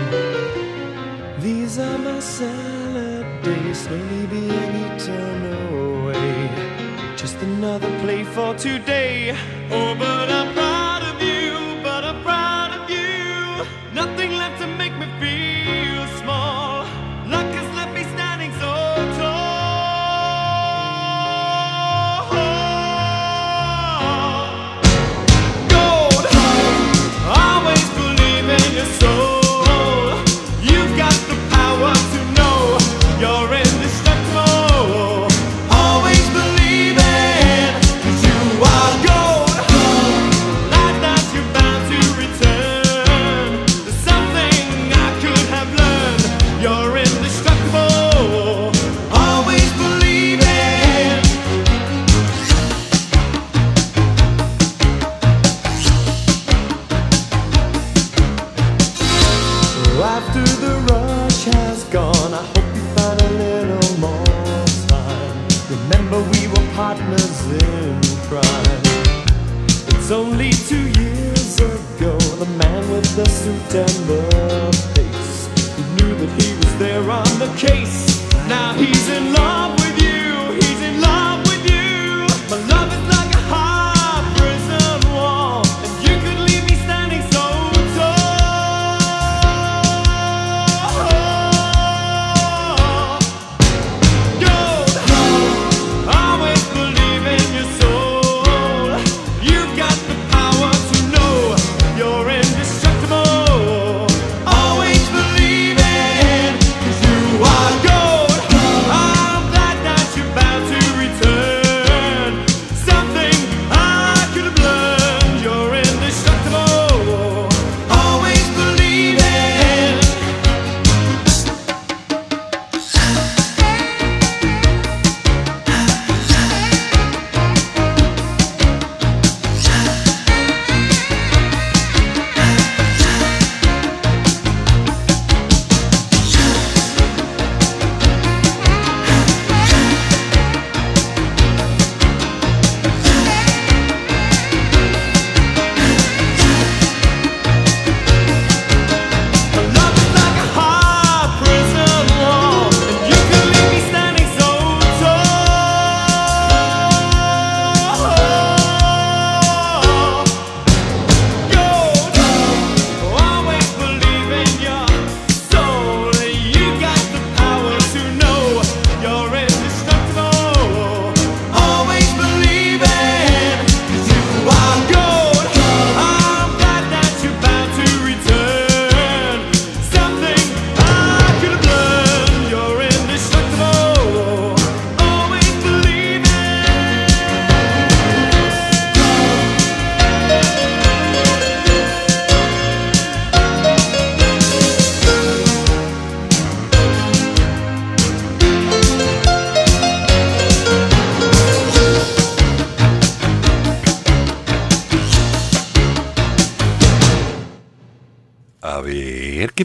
[1.39, 5.39] These are my salad days, slowly being eaten
[5.69, 6.49] away.
[7.15, 9.37] Just another play for today.
[9.69, 10.90] Oh, but I'm proud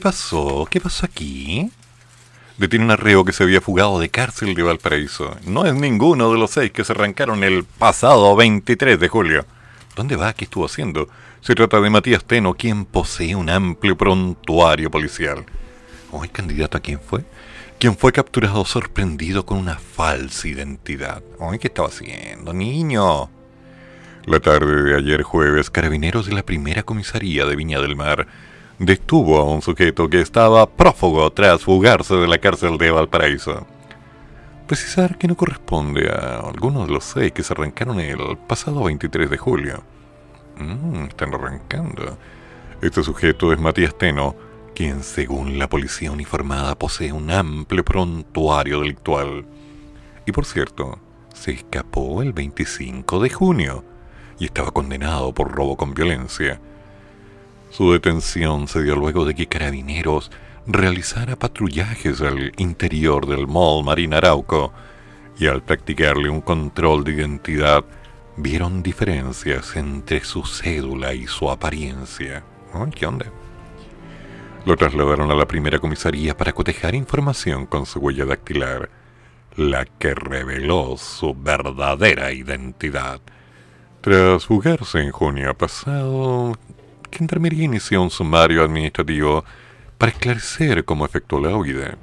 [0.07, 0.69] pasó?
[0.71, 1.69] ¿Qué pasó aquí?
[2.59, 5.37] Detiene un arreo que se había fugado de cárcel de Valparaíso.
[5.45, 9.47] No es ninguno de los seis que se arrancaron el pasado 23 de julio.
[9.97, 10.33] ¿Dónde va?
[10.33, 11.09] ¿Qué estuvo haciendo?
[11.41, 15.45] Se trata de Matías Teno, quien posee un amplio prontuario policial.
[16.13, 17.25] ¿Hoy candidato a quién fue?
[17.81, 21.21] Quien fue capturado sorprendido con una falsa identidad.
[21.41, 23.29] ¿Hoy qué estaba haciendo, niño?
[24.25, 28.29] La tarde de ayer jueves, carabineros de la primera comisaría de Viña del Mar
[28.79, 33.67] detuvo a un sujeto que estaba prófugo tras fugarse de la cárcel de Valparaíso.
[34.67, 39.31] Precisar que no corresponde a alguno de los seis que se arrancaron el pasado 23
[39.31, 39.83] de julio.
[40.59, 42.19] Mm, están arrancando.
[42.83, 44.35] Este sujeto es Matías Teno,
[44.75, 49.47] quien según la policía uniformada posee un amplio prontuario delictual.
[50.27, 50.99] Y por cierto,
[51.33, 53.85] se escapó el 25 de junio
[54.39, 56.61] y estaba condenado por robo con violencia.
[57.77, 60.31] Su detención se dio luego de que Carabineros
[60.67, 64.73] realizara patrullajes al interior del Mall Marina Arauco
[65.39, 67.85] y al practicarle un control de identidad
[68.39, 72.43] vieron diferencias entre su cédula y su apariencia.
[72.95, 73.27] ¿Qué onda?
[74.65, 78.89] Lo trasladaron a la primera comisaría para cotejar información con su huella dactilar,
[79.55, 83.21] la que reveló su verdadera identidad.
[84.01, 86.55] Tras fugarse en junio pasado,
[87.11, 89.45] Gendarmería inició un sumario administrativo
[89.99, 91.97] para esclarecer cómo efectuó la huida.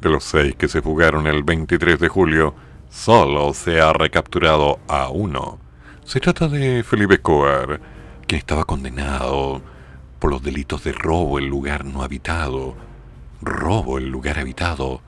[0.00, 2.54] De los seis que se fugaron el 23 de julio,
[2.90, 5.58] solo se ha recapturado a uno.
[6.04, 7.80] Se trata de Felipe Escobar,
[8.26, 9.60] quien estaba condenado
[10.18, 12.74] por los delitos de robo en lugar no habitado,
[13.42, 15.00] robo en lugar habitado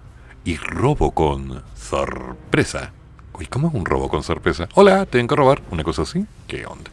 [0.45, 2.93] y robo con sorpresa.
[3.33, 4.69] Uy, ¿cómo es un robo con sorpresa?
[4.75, 5.63] Hola, tengo que robar.
[5.71, 6.27] ¿Una cosa así?
[6.47, 6.91] ¿Qué onda?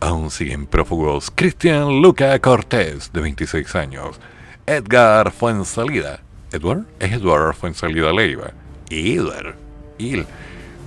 [0.00, 1.30] Aún siguen prófugos.
[1.34, 4.20] Cristian Luca Cortés, de 26 años,
[4.66, 6.20] Edgar Fuensalida,
[6.52, 6.84] ¿Edward?
[7.00, 8.52] Es Edward Fuensalida Leiva,
[8.90, 9.56] Edward,
[9.98, 10.26] Il,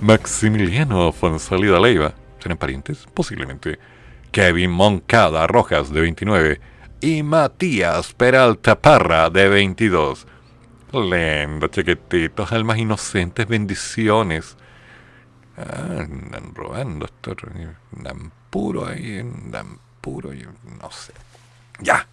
[0.00, 3.08] Maximiliano Fuensalida Leiva, ¿serán parientes?
[3.12, 3.80] Posiblemente,
[4.30, 6.60] Kevin Moncada Rojas, de 29,
[7.00, 10.26] y Matías Peralta Parra, de 22.
[10.92, 14.56] Lindo, chiquititos, almas inocentes, bendiciones.
[15.56, 17.08] Ah, andan robando
[17.96, 21.12] andan puro ahí, andan puro, yo no sé.
[21.80, 22.06] Ya.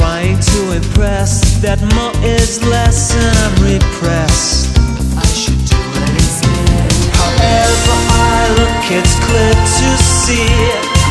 [0.00, 4.72] Trying to impress that more is less and I'm repressed.
[5.12, 6.88] I should do it instead.
[7.20, 10.56] However I look, it's clear to see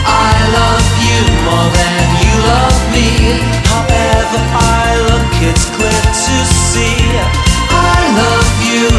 [0.09, 3.09] I love you more than you love me.
[3.69, 6.97] However I look, it's clear to see
[7.69, 8.89] I love you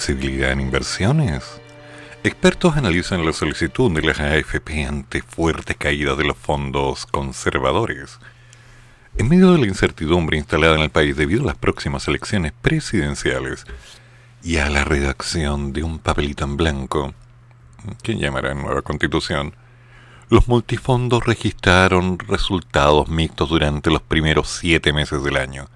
[0.00, 1.60] flexibilidad en inversiones.
[2.24, 8.18] Expertos analizan la solicitud de las AFP ante fuerte caída de los fondos conservadores.
[9.18, 13.66] En medio de la incertidumbre instalada en el país debido a las próximas elecciones presidenciales
[14.42, 17.14] y a la redacción de un papelito en blanco,
[18.02, 19.54] que llamarán nueva constitución,
[20.30, 25.68] los multifondos registraron resultados mixtos durante los primeros siete meses del año.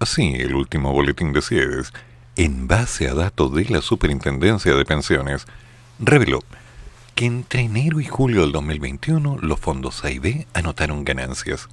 [0.00, 1.92] Así, el último boletín de CIEDES,
[2.36, 5.46] en base a datos de la Superintendencia de Pensiones,
[5.98, 6.42] reveló
[7.14, 11.68] que entre enero y julio del 2021 los fondos A y B anotaron ganancias,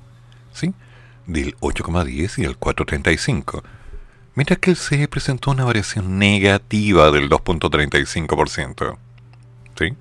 [0.53, 0.73] ¿sí?
[1.27, 3.61] Del 8,10 y el 4,35,
[4.35, 8.97] mientras que el CE presentó una variación negativa del 2,35%,
[9.77, 9.93] ¿sí?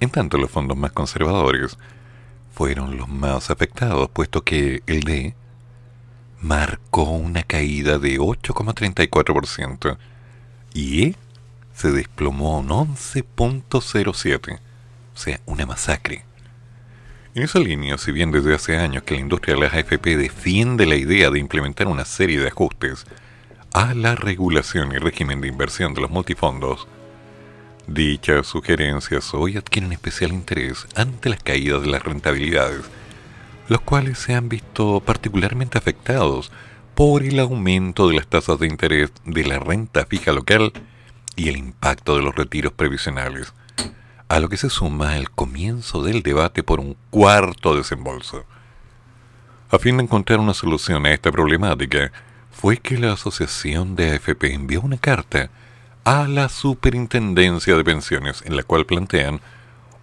[0.00, 1.78] En tanto, los fondos más conservadores
[2.52, 5.34] fueron los más afectados, puesto que el D
[6.40, 9.98] marcó una caída de 8,34%
[10.72, 11.14] y E
[11.74, 14.58] se desplomó un 11.07,
[15.14, 16.24] o sea, una masacre.
[17.34, 20.84] En esa línea, si bien desde hace años que la industria de las AFP defiende
[20.84, 23.06] la idea de implementar una serie de ajustes
[23.72, 26.88] a la regulación y régimen de inversión de los multifondos,
[27.86, 32.82] dichas sugerencias hoy adquieren especial interés ante las caídas de las rentabilidades,
[33.70, 36.50] los cuales se han visto particularmente afectados
[36.96, 40.72] por el aumento de las tasas de interés de la renta fija local
[41.36, 43.54] y el impacto de los retiros previsionales,
[44.26, 48.44] a lo que se suma el comienzo del debate por un cuarto desembolso.
[49.70, 52.10] A fin de encontrar una solución a esta problemática,
[52.50, 55.48] fue que la Asociación de AFP envió una carta
[56.02, 59.40] a la Superintendencia de Pensiones en la cual plantean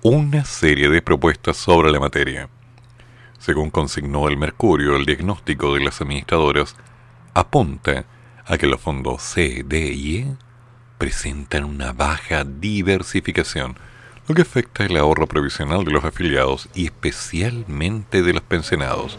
[0.04, 2.48] una serie de propuestas sobre la materia.
[3.40, 6.76] Según consignó el Mercurio, el diagnóstico de las administradoras
[7.34, 8.06] apunta
[8.46, 10.38] a que los fondos C, D y E
[10.98, 13.78] presentan una baja diversificación,
[14.28, 19.18] lo que afecta el ahorro previsional de los afiliados y especialmente de los pensionados,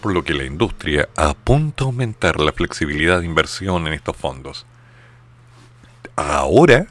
[0.00, 4.66] por lo que la industria apunta a aumentar la flexibilidad de inversión en estos fondos.
[6.16, 6.86] Ahora,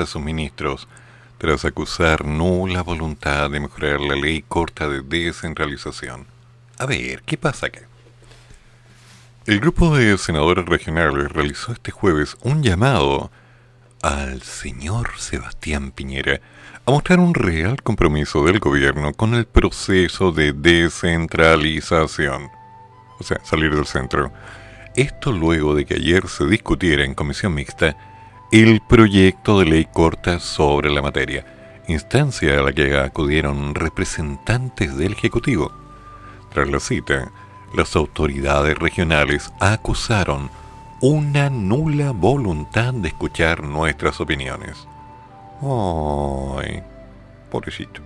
[0.00, 0.88] a sus ministros
[1.38, 6.26] tras acusar nula voluntad de mejorar la ley corta de descentralización.
[6.78, 7.80] A ver, ¿qué pasa acá?
[9.44, 13.32] El grupo de senadores regionales realizó este jueves un llamado
[14.02, 16.40] al señor Sebastián Piñera
[16.86, 22.50] a mostrar un real compromiso del gobierno con el proceso de descentralización.
[23.18, 24.32] O sea, salir del centro.
[24.94, 27.96] Esto luego de que ayer se discutiera en comisión mixta
[28.52, 35.12] el proyecto de ley corta sobre la materia, instancia a la que acudieron representantes del
[35.12, 35.72] Ejecutivo.
[36.52, 37.32] Tras la cita,
[37.74, 40.50] las autoridades regionales acusaron
[41.00, 44.86] una nula voluntad de escuchar nuestras opiniones.
[45.62, 46.82] ¡Ay!
[47.50, 48.02] Pobrecito.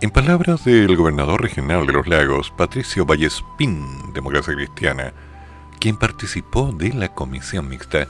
[0.00, 5.12] En palabras del gobernador regional de los lagos, Patricio Vallespín, Democracia Cristiana,
[5.78, 8.08] quien participó de la comisión mixta,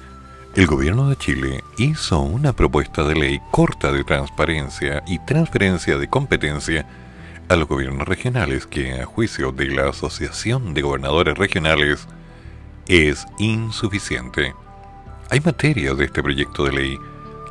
[0.57, 6.09] el gobierno de Chile hizo una propuesta de ley corta de transparencia y transferencia de
[6.09, 6.87] competencia
[7.51, 12.09] a los gobiernos regionales que, a juicio de la Asociación de Gobernadores Regionales,
[12.89, 14.55] es insuficiente.
[15.29, 16.99] Hay materias de este proyecto de ley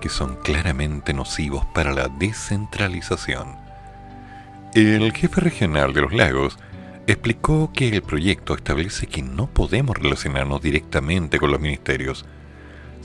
[0.01, 3.55] que son claramente nocivos para la descentralización.
[4.73, 6.57] El jefe regional de los lagos
[7.05, 12.25] explicó que el proyecto establece que no podemos relacionarnos directamente con los ministerios,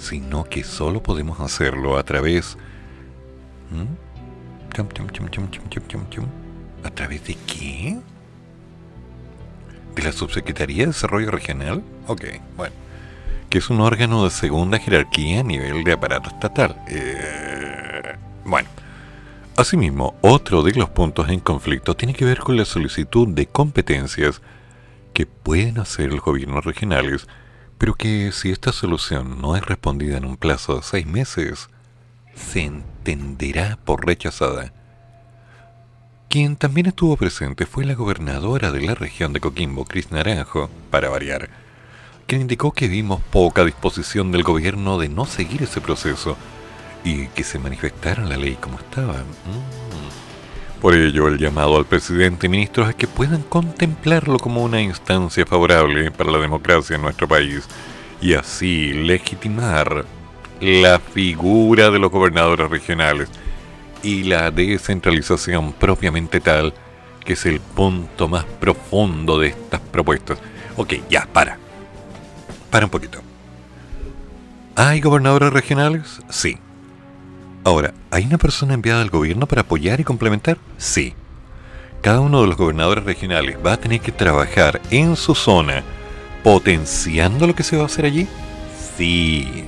[0.01, 2.57] sino que solo podemos hacerlo a través...
[6.83, 7.99] ¿A través de qué?
[9.95, 11.83] ¿De la Subsecretaría de Desarrollo Regional?
[12.07, 12.25] Ok,
[12.57, 12.75] bueno.
[13.51, 16.77] Que es un órgano de segunda jerarquía a nivel de aparato estatal.
[16.89, 18.69] Eh, bueno.
[19.57, 24.41] Asimismo, otro de los puntos en conflicto tiene que ver con la solicitud de competencias
[25.13, 27.27] que pueden hacer los gobiernos regionales,
[27.81, 31.71] pero que si esta solución no es respondida en un plazo de seis meses,
[32.35, 34.75] se entenderá por rechazada.
[36.29, 41.09] Quien también estuvo presente fue la gobernadora de la región de Coquimbo, Cris Naranjo, para
[41.09, 41.49] variar,
[42.27, 46.37] quien indicó que vimos poca disposición del gobierno de no seguir ese proceso
[47.03, 49.25] y que se manifestara la ley como estaba.
[50.81, 55.45] Por ello, el llamado al presidente y ministros es que puedan contemplarlo como una instancia
[55.45, 57.69] favorable para la democracia en nuestro país
[58.23, 60.07] y así legitimar
[60.61, 63.29] la figura de los gobernadores regionales
[64.03, 66.73] y la descentralización propiamente tal,
[67.27, 70.39] que es el punto más profundo de estas propuestas.
[70.77, 71.59] Ok, ya, para.
[72.71, 73.21] Para un poquito.
[74.77, 76.21] ¿Hay gobernadores regionales?
[76.31, 76.57] Sí.
[77.63, 80.57] Ahora, ¿hay una persona enviada al gobierno para apoyar y complementar?
[80.79, 81.15] Sí.
[82.01, 85.83] Cada uno de los gobernadores regionales va a tener que trabajar en su zona
[86.43, 88.27] potenciando lo que se va a hacer allí.
[88.97, 89.65] Sí.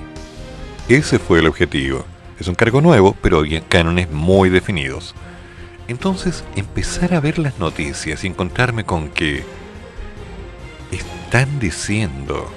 [0.88, 2.06] Ese fue el objetivo.
[2.40, 5.14] Es un cargo nuevo, pero había cánones muy definidos.
[5.86, 9.44] Entonces, empezar a ver las noticias y encontrarme con que
[10.90, 12.50] están diciendo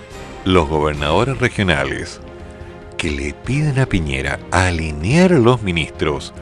[0.45, 2.21] los gobernadores regionales
[2.97, 6.33] que le piden a Piñera alinear a los ministros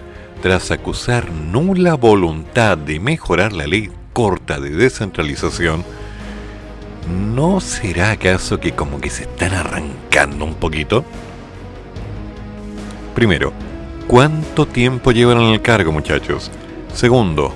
[0.42, 5.84] tras acusar nula voluntad de mejorar la ley corta de descentralización,
[7.34, 11.04] ¿no será acaso que como que se están arrancando un poquito?
[13.16, 13.54] Primero,
[14.08, 16.52] ¿cuánto tiempo llevan en el cargo, muchachos?
[16.94, 17.54] Segundo,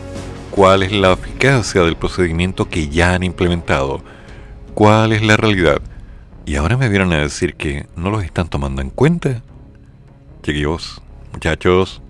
[0.52, 4.02] ¿cuál es la eficacia del procedimiento que ya han implementado?
[4.74, 5.82] ¿Cuál es la realidad?
[6.48, 9.43] Y ahora me vieron a decir que no los están tomando en cuenta.
[10.43, 11.02] Chiquillos,
[11.34, 12.02] muchachos,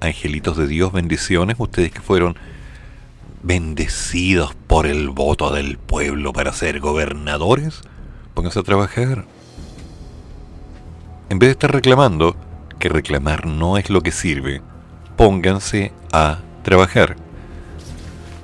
[0.00, 2.36] angelitos de Dios, bendiciones, ustedes que fueron
[3.42, 7.80] bendecidos por el voto del pueblo para ser gobernadores,
[8.34, 9.24] pónganse a trabajar.
[11.28, 12.36] En vez de estar reclamando,
[12.78, 14.62] que reclamar no es lo que sirve,
[15.16, 17.16] pónganse a trabajar.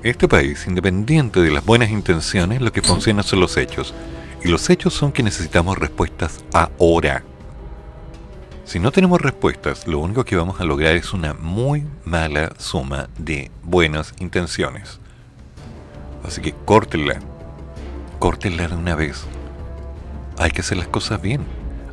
[0.02, 3.94] Este país, independiente de las buenas intenciones, lo que funciona son los hechos.
[4.42, 7.22] Y los hechos son que necesitamos respuestas ahora.
[8.64, 13.08] Si no tenemos respuestas, lo único que vamos a lograr es una muy mala suma
[13.18, 15.00] de buenas intenciones.
[16.22, 17.18] Así que córtenla.
[18.18, 19.24] Córtenla de una vez.
[20.36, 21.46] Hay que hacer las cosas bien.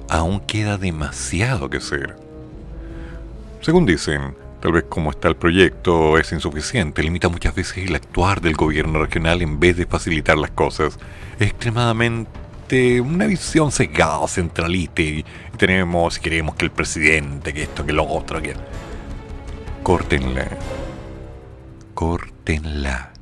[0.10, 2.18] Aún queda demasiado que hacer.
[3.62, 4.36] Según dicen,
[4.66, 8.98] tal vez como está el proyecto es insuficiente, limita muchas veces el actuar del gobierno
[8.98, 10.98] regional en vez de facilitar las cosas.
[11.38, 15.24] Es extremadamente una visión sesgada, centralista y
[15.56, 18.56] tenemos, queremos que el presidente, que esto, que lo otro, que...
[19.84, 20.48] Córtenla.
[21.94, 23.14] Córtenla.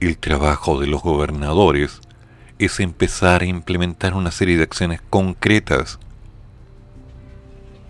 [0.00, 2.00] El trabajo de los gobernadores
[2.58, 6.00] es empezar a implementar una serie de acciones concretas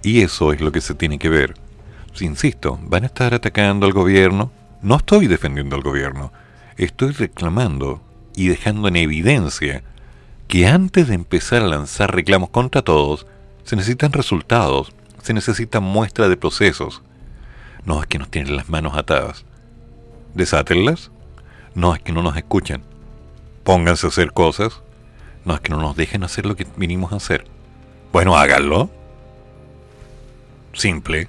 [0.02, 1.61] Y eso es lo que se tiene que ver.
[2.14, 4.52] Si insisto, van a estar atacando al gobierno.
[4.82, 6.32] No estoy defendiendo al gobierno.
[6.76, 8.02] Estoy reclamando
[8.34, 9.82] y dejando en evidencia
[10.48, 13.26] que antes de empezar a lanzar reclamos contra todos,
[13.64, 14.92] se necesitan resultados,
[15.22, 17.02] se necesita muestra de procesos.
[17.84, 19.44] No es que nos tienen las manos atadas.
[20.34, 21.10] Desátenlas.
[21.74, 22.82] No es que no nos escuchen.
[23.64, 24.82] Pónganse a hacer cosas.
[25.44, 27.46] No es que no nos dejen hacer lo que vinimos a hacer.
[28.12, 28.90] Bueno, háganlo.
[30.74, 31.28] Simple.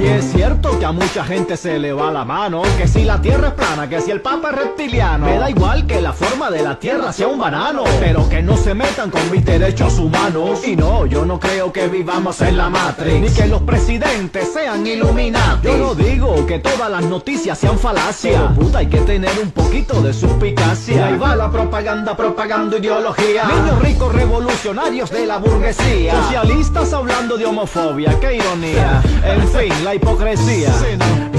[0.00, 3.20] Y es cierto que a mucha gente se le va la mano, que si la
[3.20, 6.52] tierra es plana, que si el papa es reptiliano, me da igual que la forma
[6.52, 10.64] de la tierra sea un banano, pero que no se metan con mis derechos humanos.
[10.64, 14.86] Y no, yo no creo que vivamos en la Matrix, ni que los presidentes sean
[14.86, 15.62] iluminados.
[15.62, 19.50] Yo no digo que todas las noticias sean falacia, pero puta hay que tener un
[19.50, 21.06] poquito de suspicacia.
[21.06, 23.48] Ahí va la propaganda propagando ideología.
[23.48, 29.02] Niños ricos revolucionarios de la burguesía, socialistas hablando de homofobia, qué ironía.
[29.24, 30.70] En fin, la hipocresía.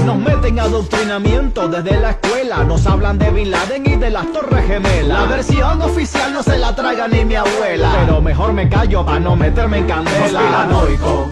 [0.04, 2.64] Nos meten adoctrinamiento desde la escuela.
[2.64, 5.20] Nos hablan de Bin Laden y de las Torres Gemelas.
[5.20, 7.92] La versión oficial no se la traga ni mi abuela.
[8.00, 10.40] Pero mejor me callo para no meterme en candela.
[10.40, 11.30] Conspiranoico.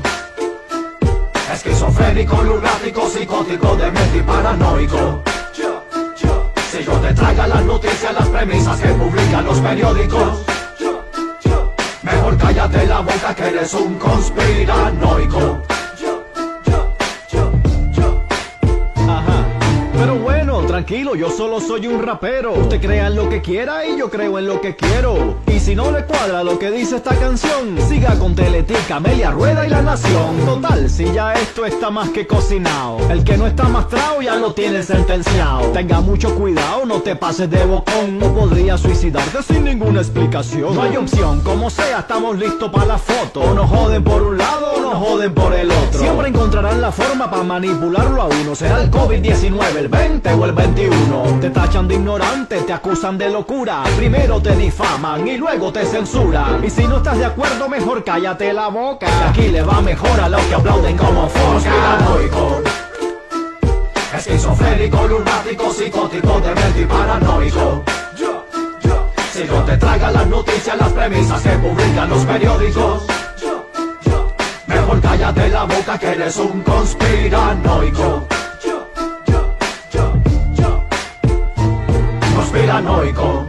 [1.53, 5.23] Esquizofrénico, lunático, psicótico, demente y paranoico.
[6.71, 10.45] Si yo te traiga las noticias, las premisas que publican los periódicos.
[12.03, 15.63] Mejor cállate la boca que eres un conspiranoico.
[19.99, 22.53] Pero bueno, tranquilo, yo solo soy un rapero.
[22.53, 25.39] Usted crea en lo que quiera y yo creo en lo que quiero.
[25.49, 29.67] Y si no le cuadra lo que dice esta canción, siga con Teletica, Amelia Rueda
[29.67, 30.37] y La Nación.
[30.47, 32.99] Total, si ya esto está más que cocinado.
[33.11, 35.63] El que no está mastrado ya lo tiene sentenciado.
[35.73, 38.21] Tenga mucho cuidado, no te pases de bocón.
[38.21, 40.77] No podría suicidarte sin ninguna explicación.
[40.77, 43.41] No hay opción, como sea, estamos listos para la foto.
[43.41, 45.99] O nos joden por un lado o nos joden por el otro.
[45.99, 48.55] Siempre encontrarán la forma para manipularlo a uno.
[48.55, 51.41] Será el COVID-19, el 20 o el 21.
[51.41, 53.83] Te tachan de ignorante, te acusan de locura.
[53.97, 56.63] Primero te difaman y luego te censuran.
[56.65, 59.07] Y si no estás de acuerdo, mejor cállate la boca.
[59.07, 61.53] Que aquí le va mejor a los que aplauden como foca.
[61.53, 62.63] Conspiranoico.
[64.17, 67.83] Esquizofrénico, lunático, psicótico, demente y paranoico.
[69.33, 73.07] Si no te traigan las noticias, las premisas que publican los periódicos.
[74.67, 78.38] Mejor cállate la boca que eres un conspiranoico.
[82.59, 83.47] Conspiranoico.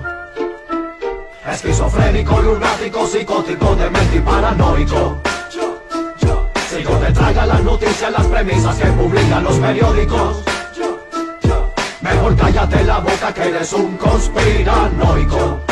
[1.52, 5.20] Esquizofrénico, lunático, psicótico, demente y paranoico.
[6.70, 10.44] Si te traigan las noticias, las premisas que publican los periódicos.
[12.02, 15.69] Mejor cállate la boca que eres un conspiranoico.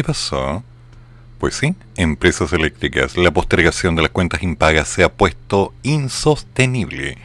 [0.00, 0.64] ¿Qué pasó?
[1.38, 7.18] Pues sí, empresas eléctricas, la postergación de las cuentas impagas se ha puesto insostenible.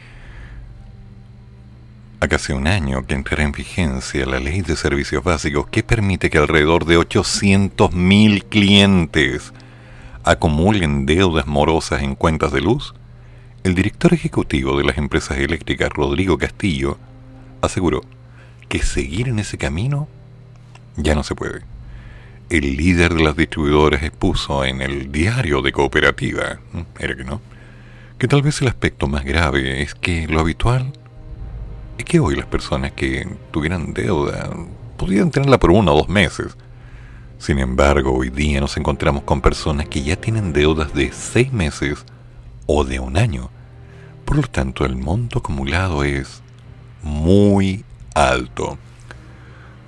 [2.20, 6.28] A casi un año que entrará en vigencia la ley de servicios básicos que permite
[6.28, 9.54] que alrededor de 800.000 clientes
[10.22, 12.92] acumulen deudas morosas en cuentas de luz,
[13.64, 16.98] el director ejecutivo de las empresas eléctricas, Rodrigo Castillo,
[17.62, 18.02] aseguró
[18.68, 20.08] que seguir en ese camino
[20.98, 21.75] ya no se puede.
[22.48, 26.60] El líder de las distribuidoras expuso en el diario de cooperativa,
[26.98, 27.40] era que no,
[28.18, 30.92] que tal vez el aspecto más grave es que lo habitual
[31.98, 34.50] es que hoy las personas que tuvieran deuda
[34.96, 36.56] podían tenerla por uno o dos meses.
[37.38, 42.04] Sin embargo, hoy día nos encontramos con personas que ya tienen deudas de seis meses
[42.66, 43.50] o de un año.
[44.24, 46.42] Por lo tanto, el monto acumulado es
[47.02, 48.78] muy alto.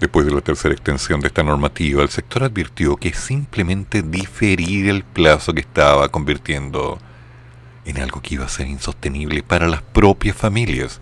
[0.01, 5.03] Después de la tercera extensión de esta normativa, el sector advirtió que simplemente diferir el
[5.03, 6.99] plazo que estaba convirtiendo
[7.85, 11.01] en algo que iba a ser insostenible para las propias familias.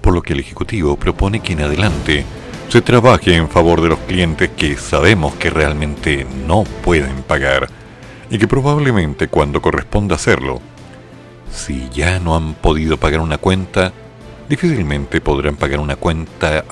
[0.00, 2.24] Por lo que el Ejecutivo propone que en adelante
[2.68, 7.68] se trabaje en favor de los clientes que sabemos que realmente no pueden pagar
[8.28, 10.60] y que probablemente cuando corresponda hacerlo,
[11.50, 13.92] si ya no han podido pagar una cuenta,
[14.48, 16.64] difícilmente podrán pagar una cuenta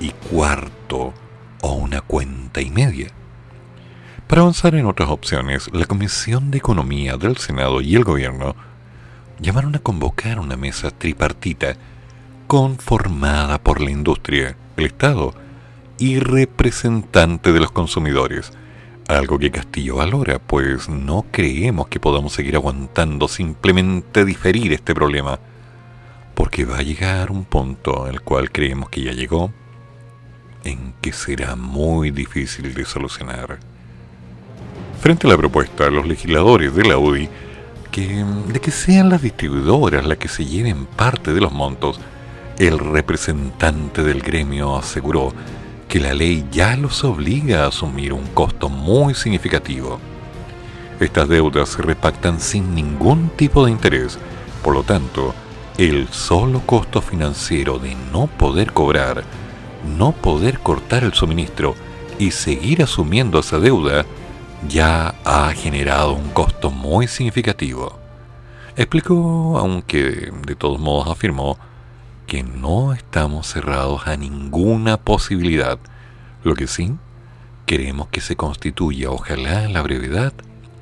[0.00, 1.12] y cuarto
[1.62, 3.08] o una cuenta y media.
[4.26, 8.56] Para avanzar en otras opciones, la Comisión de Economía del Senado y el Gobierno
[9.38, 11.76] llamaron a convocar una mesa tripartita
[12.46, 15.34] conformada por la industria, el Estado
[15.98, 18.52] y representante de los consumidores,
[19.08, 25.38] algo que Castillo valora, pues no creemos que podamos seguir aguantando simplemente diferir este problema,
[26.34, 29.52] porque va a llegar un punto el cual creemos que ya llegó,
[30.66, 33.58] en que será muy difícil de solucionar.
[35.00, 37.28] Frente a la propuesta, los legisladores de la UDI
[37.90, 42.00] que, de que sean las distribuidoras las que se lleven parte de los montos,
[42.58, 45.32] el representante del gremio aseguró
[45.88, 50.00] que la ley ya los obliga a asumir un costo muy significativo.
[50.98, 54.18] Estas deudas se repactan sin ningún tipo de interés,
[54.64, 55.34] por lo tanto,
[55.78, 59.22] el solo costo financiero de no poder cobrar,
[59.86, 61.74] no poder cortar el suministro
[62.18, 64.04] y seguir asumiendo esa deuda
[64.68, 67.98] ya ha generado un costo muy significativo.
[68.76, 71.58] Explicó, aunque de todos modos afirmó,
[72.26, 75.78] que no estamos cerrados a ninguna posibilidad,
[76.42, 76.94] lo que sí
[77.66, 80.32] queremos que se constituya, ojalá en la brevedad,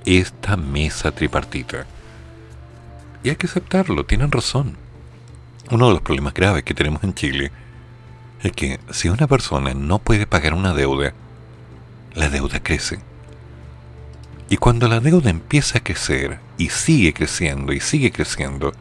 [0.05, 1.87] esta mesa tripartita.
[3.23, 4.77] Y hay que aceptarlo, tienen razón.
[5.71, 7.51] Uno de los problemas graves que tenemos en Chile
[8.45, 11.15] es que si una persona no puede pagar una deuda,
[12.15, 13.01] la deuda crece.
[14.51, 18.73] Y cuando la deuda empieza a crecer y sigue creciendo y sigue creciendo,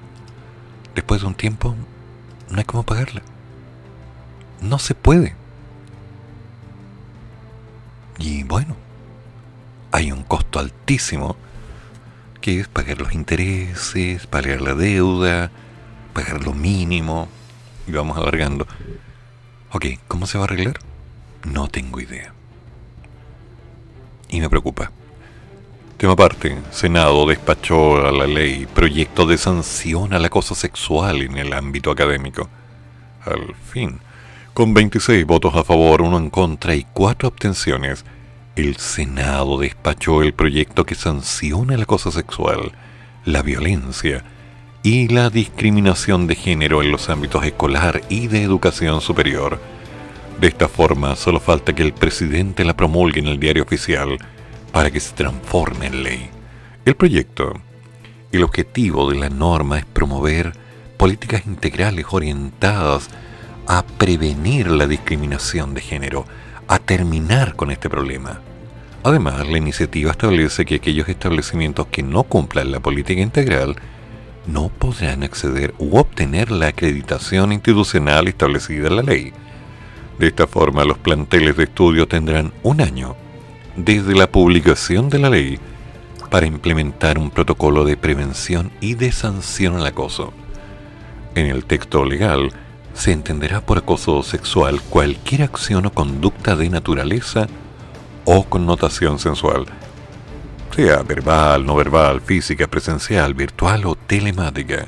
[0.94, 1.76] después de un tiempo
[2.50, 3.22] no hay cómo pagarla.
[4.62, 5.36] No se puede.
[8.20, 8.76] Y bueno,
[9.92, 11.38] hay un costo altísimo
[12.42, 15.52] que es pagar los intereses, pagar la deuda,
[16.14, 17.30] pagar lo mínimo,
[17.88, 18.68] y vamos alargando.
[19.76, 20.80] Ok, ¿cómo se va a arreglar?
[21.46, 22.32] No tengo idea.
[24.30, 24.92] Y me preocupa.
[25.98, 31.54] Tema aparte, Senado despachó a la ley proyecto de sanción al acoso sexual en el
[31.54, 32.50] ámbito académico.
[33.26, 34.00] Al fin,
[34.54, 38.06] con 26 votos a favor, uno en contra y cuatro abstenciones,
[38.56, 42.74] el Senado despachó el proyecto que sanciona el acoso sexual,
[43.26, 44.24] la violencia
[44.84, 49.62] y la discriminación de género en los ámbitos escolar y de educación superior.
[50.42, 54.18] De esta forma, solo falta que el presidente la promulgue en el diario oficial
[54.74, 56.30] para que se transforme en ley.
[56.84, 57.54] El proyecto,
[58.34, 60.52] el objetivo de la norma es promover
[60.98, 63.10] políticas integrales orientadas
[63.68, 66.26] a prevenir la discriminación de género,
[66.68, 68.42] a terminar con este problema.
[69.04, 73.78] Además, la iniciativa establece que aquellos establecimientos que no cumplan la política integral
[74.46, 79.34] no podrán acceder u obtener la acreditación institucional establecida en la ley.
[80.20, 83.16] De esta forma, los planteles de estudio tendrán un año
[83.76, 85.60] desde la publicación de la ley
[86.30, 90.34] para implementar un protocolo de prevención y de sanción al acoso.
[91.36, 92.52] En el texto legal
[92.94, 97.48] se entenderá por acoso sexual cualquier acción o conducta de naturaleza
[98.26, 99.66] o connotación sensual,
[100.76, 104.88] sea verbal, no verbal, física, presencial, virtual o telemática,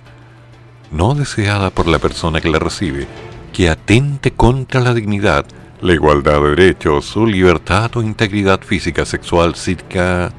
[0.92, 3.08] no deseada por la persona que la recibe,
[3.54, 5.46] que atente contra la dignidad,
[5.82, 10.32] la igualdad de derechos, su libertad o integridad física, sexual, psíquica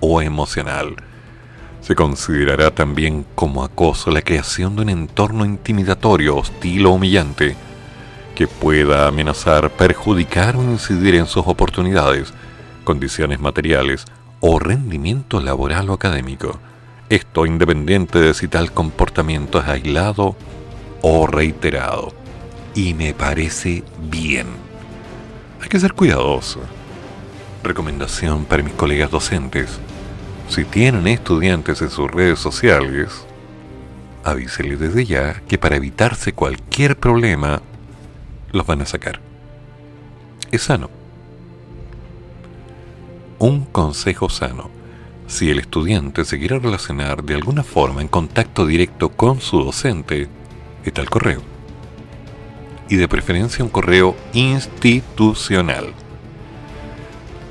[0.00, 0.96] o emocional.
[1.80, 7.56] Se considerará también como acoso la creación de un entorno intimidatorio, hostil o humillante,
[8.34, 12.32] que pueda amenazar, perjudicar o incidir en sus oportunidades,
[12.84, 14.04] condiciones materiales
[14.40, 16.58] o rendimiento laboral o académico.
[17.10, 20.36] Esto independiente de si tal comportamiento es aislado
[21.02, 22.12] o reiterado.
[22.76, 24.46] Y me parece bien.
[25.60, 26.60] Hay que ser cuidadoso.
[27.64, 29.80] Recomendación para mis colegas docentes.
[30.48, 33.26] Si tienen estudiantes en sus redes sociales,
[34.22, 37.60] avíseles desde ya que para evitarse cualquier problema,
[38.52, 39.18] los van a sacar.
[40.52, 40.88] Es sano.
[43.40, 44.79] Un consejo sano.
[45.30, 50.26] Si el estudiante se quiere relacionar de alguna forma en contacto directo con su docente,
[50.84, 51.40] está el correo.
[52.88, 55.94] Y de preferencia un correo institucional.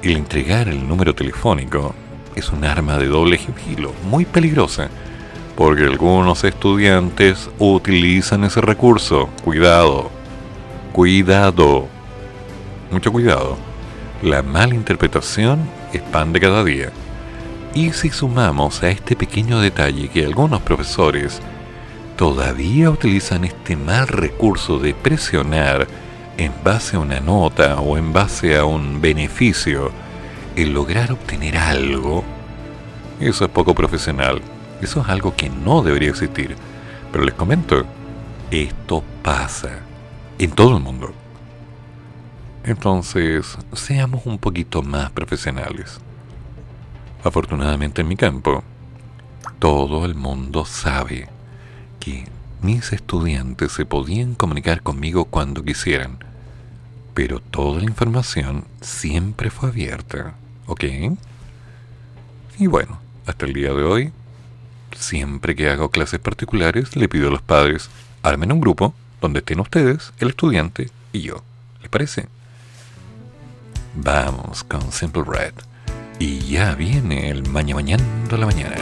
[0.01, 1.95] El entregar el número telefónico
[2.35, 4.89] es un arma de doble filo, muy peligrosa,
[5.56, 9.30] porque algunos estudiantes utilizan ese recurso.
[9.41, 10.11] Cuidado,
[10.91, 11.88] cuidado,
[12.91, 13.57] mucho cuidado.
[14.22, 15.61] La mala interpretación
[15.93, 16.91] expande cada día.
[17.74, 21.40] Y si sumamos a este pequeño detalle que algunos profesores
[22.18, 25.88] todavía utilizan este mal recurso de presionar
[26.38, 29.91] en base a una nota o en base a un beneficio,
[30.56, 32.24] el lograr obtener algo,
[33.20, 34.41] eso es poco profesional.
[34.82, 36.56] Eso es algo que no debería existir.
[37.12, 37.86] Pero les comento,
[38.50, 39.80] esto pasa
[40.38, 41.12] en todo el mundo.
[42.64, 46.00] Entonces, seamos un poquito más profesionales.
[47.24, 48.64] Afortunadamente en mi campo,
[49.60, 51.28] todo el mundo sabe
[52.00, 52.26] que
[52.62, 56.20] mis estudiantes se podían comunicar conmigo cuando quisieran,
[57.14, 60.36] pero toda la información siempre fue abierta,
[60.66, 60.84] ¿ok?
[62.58, 64.14] Y bueno, hasta el día de hoy,
[64.98, 67.90] siempre que hago clases particulares, le pido a los padres,
[68.24, 71.44] armen un grupo donde estén ustedes, el estudiante y yo.
[71.82, 72.28] ¿Les parece?
[73.96, 75.69] Vamos con Simple Red.
[76.22, 78.76] Y ya viene el mañana mañana la mañana.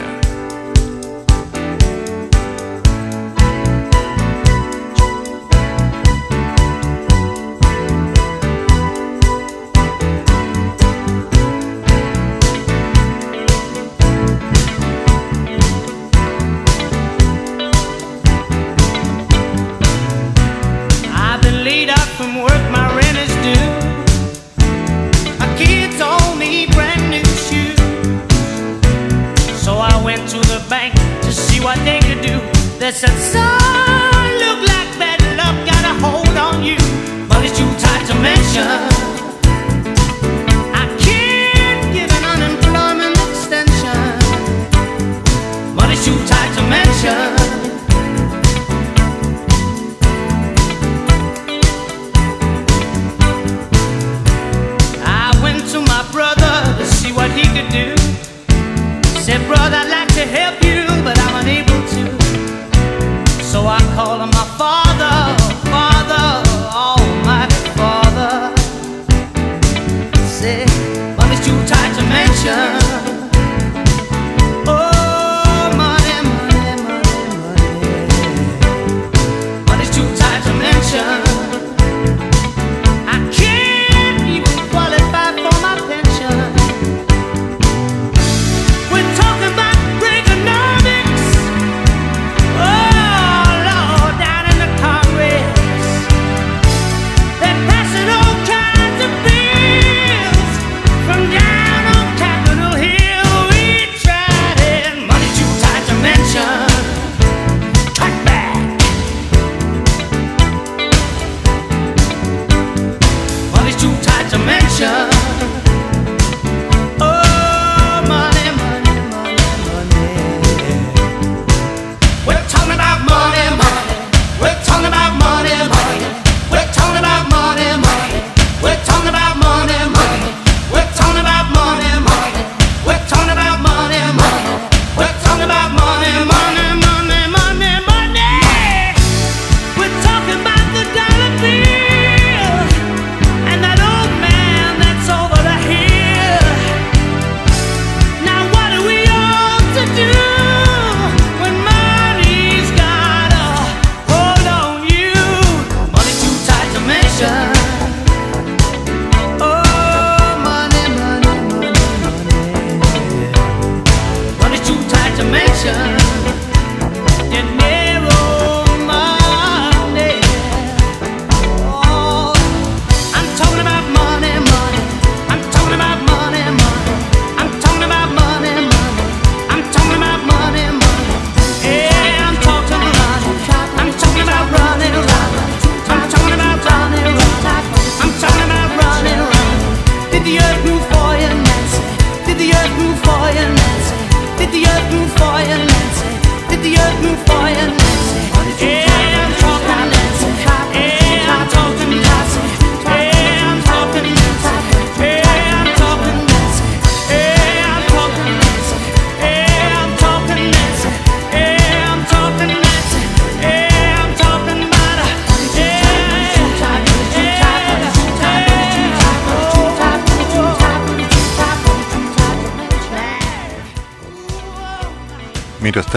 [33.04, 33.37] and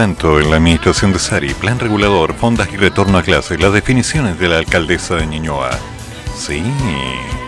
[0.03, 4.47] en la administración de Sari, plan regulador, fondas y retorno a clase, las definiciones de
[4.47, 5.69] la alcaldesa de Ñuñoa.
[6.35, 6.63] Sí,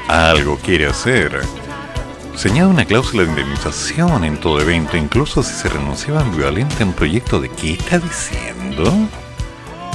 [0.08, 1.42] algo quiere hacer.
[2.36, 7.42] Señala una cláusula de indemnización en todo evento, incluso si se renunciaba ambivalente un proyecto
[7.42, 8.94] de qué está diciendo.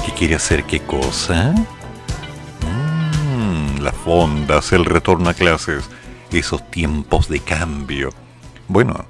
[0.04, 1.54] ¿Qué quiere hacer qué cosa?
[2.64, 5.88] Mm, las fondas, el retorno a clases,
[6.32, 8.10] esos tiempos de cambio.
[8.66, 9.06] Bueno,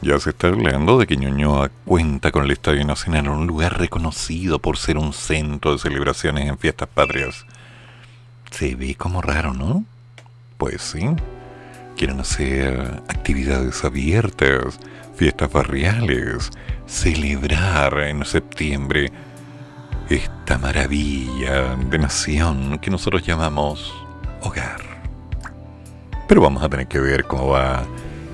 [0.00, 4.60] ya se está hablando de que Ñuñoa cuenta con el Estadio Nacional, un lugar reconocido
[4.60, 7.44] por ser un centro de celebraciones en fiestas patrias.
[8.50, 9.84] Se ve como raro, ¿no?
[10.56, 11.08] Pues sí.
[11.96, 14.78] Quieren hacer actividades abiertas,
[15.16, 16.50] fiestas barriales,
[16.86, 19.10] celebrar en septiembre
[20.08, 23.92] esta maravilla de nación que nosotros llamamos
[24.42, 24.80] hogar.
[26.28, 27.84] Pero vamos a tener que ver cómo va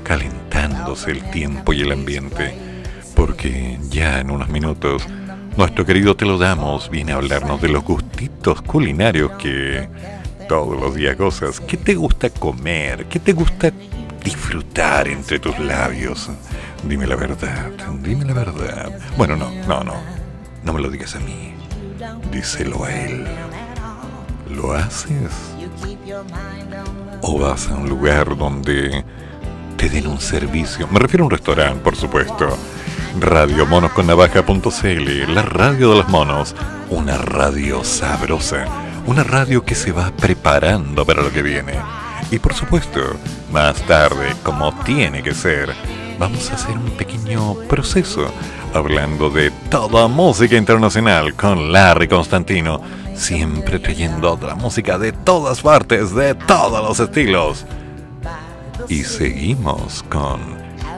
[0.05, 2.55] calentándose el tiempo y el ambiente,
[3.17, 5.05] porque ya en unos minutos
[5.57, 9.89] nuestro querido Te lo damos viene a hablarnos de los gustitos culinarios que
[10.49, 11.61] todos los días gozas.
[11.61, 13.07] ¿Qué te gusta comer?
[13.07, 13.73] ¿Qué te gusta
[14.23, 16.31] disfrutar entre tus labios?
[16.87, 17.71] Dime la verdad,
[18.03, 18.93] dime la verdad.
[19.17, 19.95] Bueno, no, no, no,
[20.63, 21.55] no me lo digas a mí,
[22.31, 23.27] díselo a él.
[24.55, 25.31] ¿Lo haces?
[27.23, 29.05] ¿O vas a un lugar donde
[29.77, 30.87] te den un servicio?
[30.89, 32.57] Me refiero a un restaurante, por supuesto.
[33.21, 36.55] Radiomonosconnavaja.cl, la radio de los monos,
[36.91, 38.67] una radio sabrosa,
[39.07, 41.75] una radio que se va preparando para lo que viene.
[42.31, 43.01] Y por supuesto,
[43.53, 45.73] más tarde, como tiene que ser,
[46.19, 48.33] vamos a hacer un pequeño proceso
[48.73, 52.81] hablando de toda música internacional con Larry Constantino,
[53.15, 57.67] siempre trayendo otra música de todas partes, de todos los estilos.
[58.89, 60.41] Y seguimos con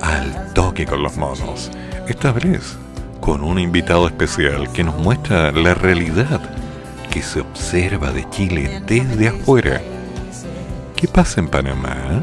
[0.03, 1.71] Al toque con los monos.
[2.09, 2.77] Esta vez
[3.21, 6.41] con un invitado especial que nos muestra la realidad
[7.11, 9.81] que se observa de Chile desde afuera.
[10.95, 12.23] ¿Qué pasa en Panamá?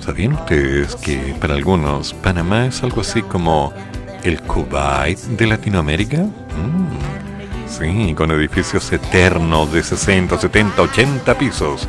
[0.00, 3.72] ¿Sabían ustedes que para algunos Panamá es algo así como
[4.24, 6.18] el Kuwait de Latinoamérica?
[6.18, 11.88] Mm, sí, con edificios eternos de 60, 70, 80 pisos.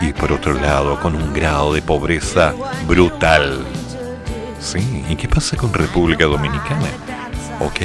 [0.00, 2.54] Y por otro lado, con un grado de pobreza
[2.86, 3.64] brutal.
[4.58, 6.88] Sí, ¿y qué pasa con República Dominicana?
[7.60, 7.80] Ok,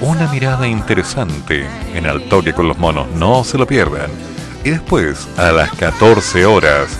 [0.00, 4.10] una mirada interesante en Al Toque con los Monos, no se lo pierdan.
[4.64, 6.96] Y después, a las 14 horas,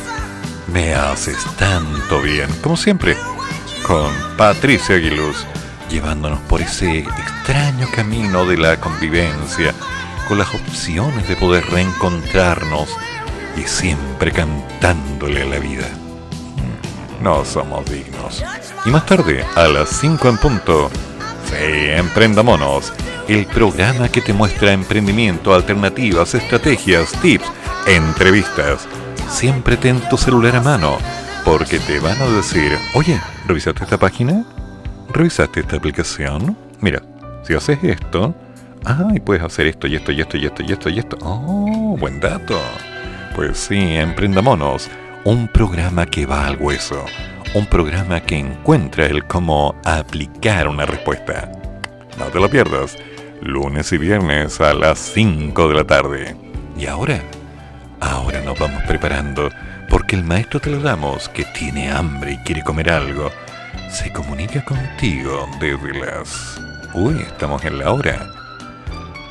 [0.72, 3.16] me haces tanto bien, como siempre,
[3.86, 5.46] con Patricia Aguiluz,
[5.88, 9.74] llevándonos por ese extraño camino de la convivencia,
[10.28, 12.88] con las opciones de poder reencontrarnos
[13.56, 15.88] y siempre cantándole a la vida.
[17.22, 18.42] No somos dignos.
[18.84, 20.90] Y más tarde, a las 5 en punto,
[21.48, 21.54] sí,
[21.90, 22.92] Emprenda Monos,
[23.28, 27.46] el programa que te muestra emprendimiento, alternativas, estrategias, tips,
[27.86, 28.88] entrevistas.
[29.28, 30.98] Siempre ten tu celular a mano,
[31.44, 34.44] porque te van a decir, oye, ¿revisaste esta página?
[35.10, 36.56] ¿Revisaste esta aplicación?
[36.80, 37.02] Mira,
[37.44, 38.34] si haces esto,
[38.84, 41.18] ah, y puedes hacer esto y esto y esto y esto y esto y esto.
[41.22, 42.58] Oh, buen dato.
[43.34, 44.90] Pues sí, Emprendamonos,
[45.24, 47.02] un programa que va al hueso,
[47.54, 51.50] un programa que encuentra el cómo aplicar una respuesta.
[52.18, 52.96] No te lo pierdas,
[53.40, 56.36] lunes y viernes a las 5 de la tarde.
[56.76, 57.22] Y ahora,
[58.00, 59.48] ahora nos vamos preparando,
[59.88, 63.30] porque el maestro te lo damos, que tiene hambre y quiere comer algo,
[63.88, 66.60] se comunica contigo desde las...
[66.92, 68.41] Uy, estamos en la hora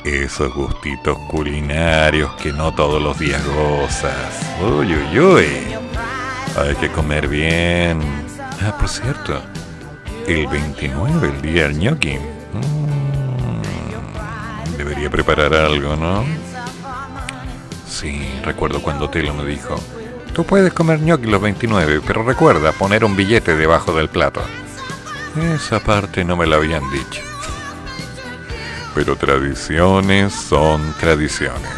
[0.04, 4.40] esos gustitos culinarios que no todos los días gozas.
[4.60, 5.46] Uy, uy, uy.
[6.56, 8.00] Hay que comer bien.
[8.62, 9.40] Ah, por cierto,
[10.26, 12.18] el 29, el día del gnocchi.
[12.52, 13.62] Mm,
[14.76, 16.24] debería preparar algo, ¿no?
[17.88, 19.76] Sí, recuerdo cuando Telo me dijo,
[20.34, 24.42] tú puedes comer gnocchi los 29, pero recuerda poner un billete debajo del plato.
[25.54, 27.31] Esa parte no me la habían dicho
[28.94, 31.70] pero tradiciones son tradiciones.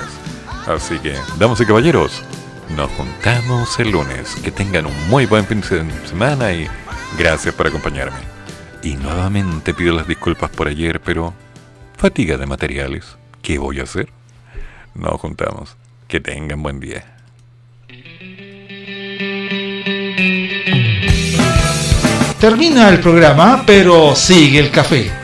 [0.67, 2.23] Así que, damas y caballeros,
[2.77, 4.35] nos juntamos el lunes.
[4.43, 6.69] Que tengan un muy buen fin de semana y
[7.19, 8.19] gracias por acompañarme.
[8.83, 11.35] Y nuevamente pido las disculpas por ayer, pero
[11.97, 13.17] fatiga de materiales.
[13.43, 14.09] ¿Qué voy a hacer?
[14.95, 15.77] Nos juntamos.
[16.09, 17.05] Que tengan buen día.
[22.41, 25.24] Termina el programa, pero sigue el café.